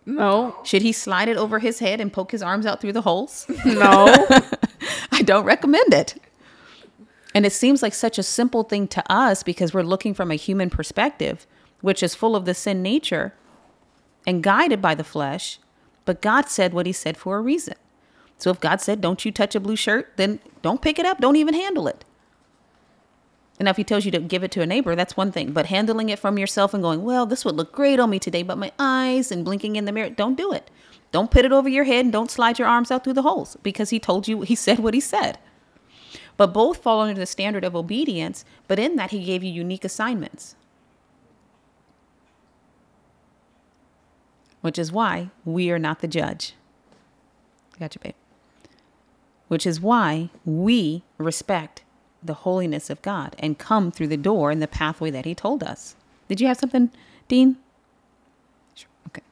No. 0.07 0.57
Should 0.65 0.83
he 0.83 0.93
slide 0.93 1.29
it 1.29 1.37
over 1.37 1.59
his 1.59 1.81
head 1.81 2.01
and 2.01 2.11
poke 2.11 2.33
his 2.33 2.43
arms 2.43 2.65
out 2.65 2.81
through 2.81 2.95
the 2.95 3.03
holes? 3.03 3.47
No. 3.65 4.07
I 5.13 5.23
don't 5.23 5.45
recommend 5.45 5.93
it. 5.93 6.15
And 7.39 7.47
it 7.47 7.53
seems 7.53 7.85
like 7.85 7.95
such 7.95 8.19
a 8.19 8.25
simple 8.25 8.65
thing 8.65 8.89
to 8.89 9.13
us 9.13 9.45
because 9.45 9.73
we're 9.73 9.85
looking 9.85 10.13
from 10.13 10.33
a 10.33 10.35
human 10.35 10.71
perspective, 10.71 11.47
which 11.83 12.03
is 12.03 12.17
full 12.17 12.35
of 12.35 12.47
the 12.47 12.53
sin 12.53 12.83
nature 12.83 13.33
and 14.27 14.43
guided 14.43 14.83
by 14.83 14.97
the 14.97 15.05
flesh. 15.05 15.61
But 16.05 16.21
God 16.21 16.49
said 16.49 16.75
what 16.75 16.87
he 16.87 16.93
said 16.93 17.17
for 17.17 17.37
a 17.37 17.41
reason. 17.41 17.77
So 18.39 18.51
if 18.51 18.59
God 18.59 18.81
said, 18.81 19.01
don't 19.01 19.25
you 19.25 19.31
touch 19.31 19.55
a 19.55 19.61
blue 19.61 19.77
shirt, 19.77 20.15
then 20.17 20.41
don't 20.63 20.83
pick 20.83 20.99
it 20.99 21.07
up. 21.07 21.21
Don't 21.21 21.37
even 21.37 21.55
handle 21.55 21.87
it. 21.87 22.05
And 23.61 23.67
now 23.67 23.71
if 23.71 23.77
he 23.77 23.85
tells 23.85 24.05
you 24.05 24.11
to 24.11 24.19
give 24.19 24.43
it 24.43 24.51
to 24.51 24.63
a 24.63 24.67
neighbor, 24.67 24.97
that's 24.97 25.17
one 25.17 25.31
thing. 25.31 25.53
But 25.53 25.67
handling 25.67 26.09
it 26.09 26.19
from 26.19 26.39
yourself 26.39 26.75
and 26.75 26.83
going, 26.83 27.05
well, 27.05 27.25
this 27.25 27.45
would 27.45 27.55
look 27.55 27.71
great 27.71 28.01
on 28.01 28.11
me 28.11 28.19
today, 28.19 28.43
but 28.43 28.59
my 28.59 28.73
eyes 28.81 29.31
and 29.31 29.45
blinking 29.45 29.77
in 29.77 29.85
the 29.85 29.93
mirror, 29.93 30.11
don't 30.11 30.37
do 30.37 30.53
it. 30.53 30.73
Don't 31.13 31.31
put 31.31 31.45
it 31.45 31.53
over 31.53 31.69
your 31.69 31.85
head 31.85 32.05
and 32.05 32.13
don't 32.13 32.33
slide 32.33 32.59
your 32.59 32.67
arms 32.67 32.91
out 32.91 33.05
through 33.05 33.13
the 33.13 33.23
holes 33.23 33.57
because 33.63 33.91
he 33.91 34.01
told 34.01 34.27
you, 34.27 34.41
he 34.41 34.57
said 34.57 34.81
what 34.81 34.93
he 34.93 34.99
said. 34.99 35.39
But 36.39 36.55
both 36.55 36.79
fall 36.79 37.01
under 37.01 37.19
the 37.19 37.27
standard 37.27 37.65
of 37.65 37.77
obedience, 37.77 38.47
but 38.69 38.79
in 38.79 38.97
that 38.97 39.11
he 39.11 39.25
gave 39.25 39.45
you 39.45 39.53
unique 39.53 39.85
assignments. 39.85 40.55
Which 44.63 44.79
is 44.79 44.93
why 44.93 45.31
we 45.45 45.71
are 45.71 45.79
not 45.79 46.01
the 46.01 46.09
judge. 46.09 46.55
Gotcha, 47.79 47.99
babe. 47.99 48.15
Which 49.49 49.67
is 49.67 49.81
why 49.81 50.31
we 50.45 51.03
respect 51.19 51.83
the 52.23 52.35
holiness 52.35 52.89
of 52.89 53.03
God 53.03 53.35
and 53.39 53.59
come 53.59 53.91
through 53.91 54.09
the 54.09 54.17
door 54.17 54.53
in 54.53 54.61
the 54.61 54.69
pathway 54.69 55.11
that 55.11 55.25
he 55.25 55.35
told 55.35 55.63
us. 55.63 55.97
Did 56.29 56.41
you 56.41 56.47
have 56.47 56.59
something, 56.59 56.91
Dean? 57.27 57.57
Sure. 58.75 58.89
Okay. 59.09 59.23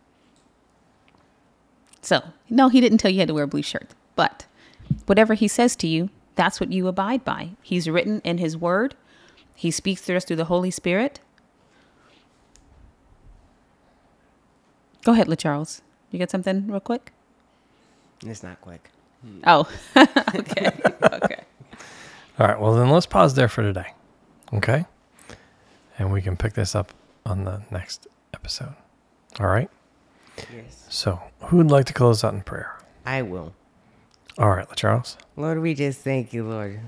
So, 2.02 2.22
no, 2.50 2.68
he 2.68 2.80
didn't 2.80 2.98
tell 2.98 3.10
you 3.10 3.16
you 3.16 3.20
had 3.20 3.28
to 3.28 3.34
wear 3.34 3.44
a 3.44 3.48
blue 3.48 3.62
shirt, 3.62 3.90
but 4.16 4.46
whatever 5.06 5.34
he 5.34 5.46
says 5.46 5.76
to 5.76 5.86
you, 5.86 6.10
that's 6.36 6.60
what 6.60 6.72
you 6.72 6.86
abide 6.86 7.24
by. 7.24 7.50
He's 7.62 7.88
written 7.88 8.20
in 8.24 8.38
his 8.38 8.56
word. 8.56 8.94
He 9.54 9.70
speaks 9.70 10.02
to 10.02 10.16
us 10.16 10.24
through 10.24 10.36
the 10.36 10.44
Holy 10.44 10.70
Spirit. 10.70 11.20
Go 15.02 15.12
ahead, 15.12 15.26
LeCharles. 15.26 15.80
You 16.10 16.18
got 16.18 16.30
something 16.30 16.66
real 16.68 16.80
quick? 16.80 17.12
It's 18.24 18.42
not 18.42 18.60
quick. 18.60 18.90
Hmm. 19.22 19.40
Oh, 19.46 19.68
okay. 19.96 20.70
okay. 21.02 21.44
All 22.38 22.46
right. 22.46 22.60
Well, 22.60 22.74
then 22.74 22.90
let's 22.90 23.06
pause 23.06 23.34
there 23.34 23.48
for 23.48 23.62
today. 23.62 23.92
Okay. 24.52 24.84
And 25.98 26.12
we 26.12 26.20
can 26.20 26.36
pick 26.36 26.54
this 26.54 26.74
up 26.74 26.92
on 27.24 27.44
the 27.44 27.62
next 27.70 28.06
episode. 28.34 28.74
All 29.40 29.46
right. 29.46 29.70
Yes. 30.52 30.86
So, 30.90 31.20
who 31.40 31.58
would 31.58 31.70
like 31.70 31.86
to 31.86 31.94
close 31.94 32.22
out 32.22 32.34
in 32.34 32.42
prayer? 32.42 32.78
I 33.06 33.22
will. 33.22 33.54
All 34.38 34.50
right, 34.50 34.68
Charles. 34.76 35.16
Lord, 35.34 35.60
we 35.60 35.74
just 35.74 36.00
thank 36.00 36.34
you, 36.34 36.44
Lord. 36.44 36.80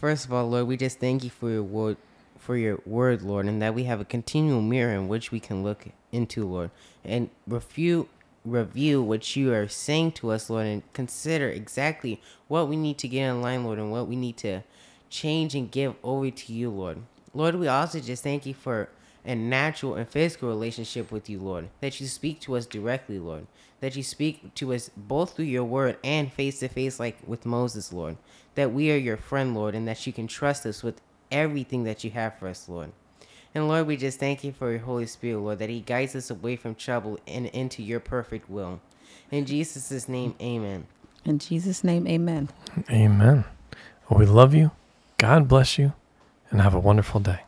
First 0.00 0.24
of 0.24 0.32
all, 0.32 0.48
Lord, 0.50 0.66
we 0.66 0.76
just 0.76 0.98
thank 0.98 1.22
you 1.22 1.30
for 1.30 1.48
your 1.48 1.62
word, 1.62 1.98
for 2.36 2.56
your 2.56 2.80
word, 2.84 3.22
Lord, 3.22 3.46
and 3.46 3.62
that 3.62 3.76
we 3.76 3.84
have 3.84 4.00
a 4.00 4.04
continual 4.04 4.60
mirror 4.60 4.92
in 4.92 5.06
which 5.06 5.30
we 5.30 5.38
can 5.38 5.62
look 5.62 5.86
into, 6.10 6.44
Lord, 6.48 6.72
and 7.04 7.30
review 7.46 8.08
review 8.44 9.02
what 9.02 9.36
you 9.36 9.52
are 9.52 9.68
saying 9.68 10.12
to 10.12 10.30
us, 10.32 10.50
Lord, 10.50 10.66
and 10.66 10.92
consider 10.94 11.48
exactly 11.48 12.20
what 12.48 12.68
we 12.68 12.76
need 12.76 12.98
to 12.98 13.08
get 13.08 13.28
in 13.28 13.42
line, 13.42 13.64
Lord, 13.64 13.78
and 13.78 13.92
what 13.92 14.08
we 14.08 14.16
need 14.16 14.36
to 14.38 14.62
change 15.08 15.54
and 15.54 15.70
give 15.70 15.94
over 16.02 16.30
to 16.30 16.52
you, 16.52 16.70
Lord. 16.70 17.02
Lord, 17.34 17.56
we 17.56 17.68
also 17.68 18.00
just 18.00 18.24
thank 18.24 18.46
you 18.46 18.54
for 18.54 18.88
a 19.24 19.36
natural 19.36 19.94
and 19.94 20.08
physical 20.08 20.48
relationship 20.48 21.12
with 21.12 21.30
you, 21.30 21.38
Lord. 21.38 21.68
That 21.80 22.00
you 22.00 22.08
speak 22.08 22.40
to 22.42 22.56
us 22.56 22.66
directly, 22.66 23.18
Lord. 23.20 23.46
That 23.86 23.94
you 23.94 24.02
speak 24.02 24.52
to 24.56 24.74
us 24.74 24.90
both 24.96 25.36
through 25.36 25.44
your 25.44 25.62
word 25.62 25.96
and 26.02 26.32
face 26.32 26.58
to 26.58 26.66
face, 26.66 26.98
like 26.98 27.18
with 27.24 27.46
Moses, 27.46 27.92
Lord. 27.92 28.16
That 28.56 28.72
we 28.72 28.90
are 28.90 28.96
your 28.96 29.16
friend, 29.16 29.54
Lord, 29.54 29.76
and 29.76 29.86
that 29.86 30.08
you 30.08 30.12
can 30.12 30.26
trust 30.26 30.66
us 30.66 30.82
with 30.82 31.00
everything 31.30 31.84
that 31.84 32.02
you 32.02 32.10
have 32.10 32.36
for 32.36 32.48
us, 32.48 32.68
Lord. 32.68 32.90
And 33.54 33.68
Lord, 33.68 33.86
we 33.86 33.96
just 33.96 34.18
thank 34.18 34.42
you 34.42 34.50
for 34.50 34.72
your 34.72 34.80
Holy 34.80 35.06
Spirit, 35.06 35.38
Lord, 35.38 35.60
that 35.60 35.70
He 35.70 35.78
guides 35.78 36.16
us 36.16 36.30
away 36.30 36.56
from 36.56 36.74
trouble 36.74 37.20
and 37.28 37.46
into 37.46 37.80
your 37.80 38.00
perfect 38.00 38.50
will. 38.50 38.80
In 39.30 39.46
Jesus' 39.46 40.08
name, 40.08 40.34
amen. 40.42 40.88
In 41.24 41.38
Jesus' 41.38 41.84
name, 41.84 42.08
amen. 42.08 42.48
Amen. 42.90 43.44
Well, 44.10 44.18
we 44.18 44.26
love 44.26 44.52
you. 44.52 44.72
God 45.18 45.46
bless 45.46 45.78
you. 45.78 45.92
And 46.50 46.60
have 46.60 46.74
a 46.74 46.80
wonderful 46.80 47.20
day. 47.20 47.42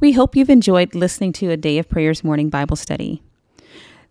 We 0.00 0.10
hope 0.10 0.34
you've 0.34 0.50
enjoyed 0.50 0.96
listening 0.96 1.32
to 1.34 1.52
a 1.52 1.56
Day 1.56 1.78
of 1.78 1.88
Prayers 1.88 2.24
morning 2.24 2.50
Bible 2.50 2.74
study. 2.74 3.22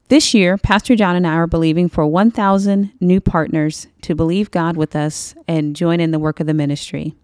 This 0.08 0.36
year, 0.36 0.56
Pastor 0.58 0.96
John 0.96 1.16
and 1.16 1.26
I 1.26 1.34
are 1.34 1.48
believing 1.48 1.90
for 1.90 2.06
1,000 2.06 2.92
new 3.00 3.20
partners 3.20 3.88
to 4.04 4.14
believe 4.14 4.52
God 4.52 4.78
with 4.78 4.96
us 4.96 5.34
and 5.48 5.76
join 5.76 6.00
in 6.00 6.12
the 6.12 6.20
work 6.20 6.40
of 6.40 6.46
the 6.46 6.54
ministry. 6.54 7.16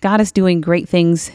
God 0.00 0.20
is 0.20 0.32
doing 0.32 0.60
great 0.60 0.88
things 0.88 1.30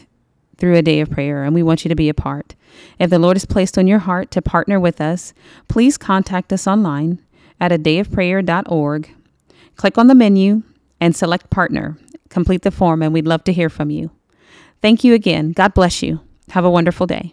through 0.58 0.74
a 0.76 0.82
day 0.82 1.00
of 1.00 1.10
prayer, 1.10 1.42
and 1.42 1.54
we 1.54 1.62
want 1.62 1.86
you 1.86 1.88
to 1.88 1.94
be 1.94 2.10
a 2.10 2.14
part. 2.14 2.54
If 2.98 3.08
the 3.08 3.18
Lord 3.18 3.38
has 3.38 3.46
placed 3.46 3.78
on 3.78 3.86
your 3.86 4.00
heart 4.00 4.30
to 4.32 4.42
partner 4.42 4.78
with 4.78 5.00
us, 5.00 5.32
please 5.68 5.96
contact 5.96 6.52
us 6.52 6.66
online 6.66 7.22
at 7.58 7.72
a 7.72 7.78
dayofprayer.org. 7.78 9.14
Click 9.76 9.96
on 9.96 10.06
the 10.06 10.14
menu 10.14 10.62
and 11.00 11.16
select 11.16 11.48
partner. 11.48 11.96
Complete 12.28 12.60
the 12.60 12.70
form, 12.70 13.02
and 13.02 13.14
we'd 13.14 13.26
love 13.26 13.42
to 13.44 13.54
hear 13.54 13.70
from 13.70 13.88
you. 13.88 14.10
Thank 14.82 15.02
you 15.02 15.14
again. 15.14 15.52
God 15.52 15.72
bless 15.72 16.02
you. 16.02 16.20
Have 16.50 16.66
a 16.66 16.70
wonderful 16.70 17.06
day. 17.06 17.32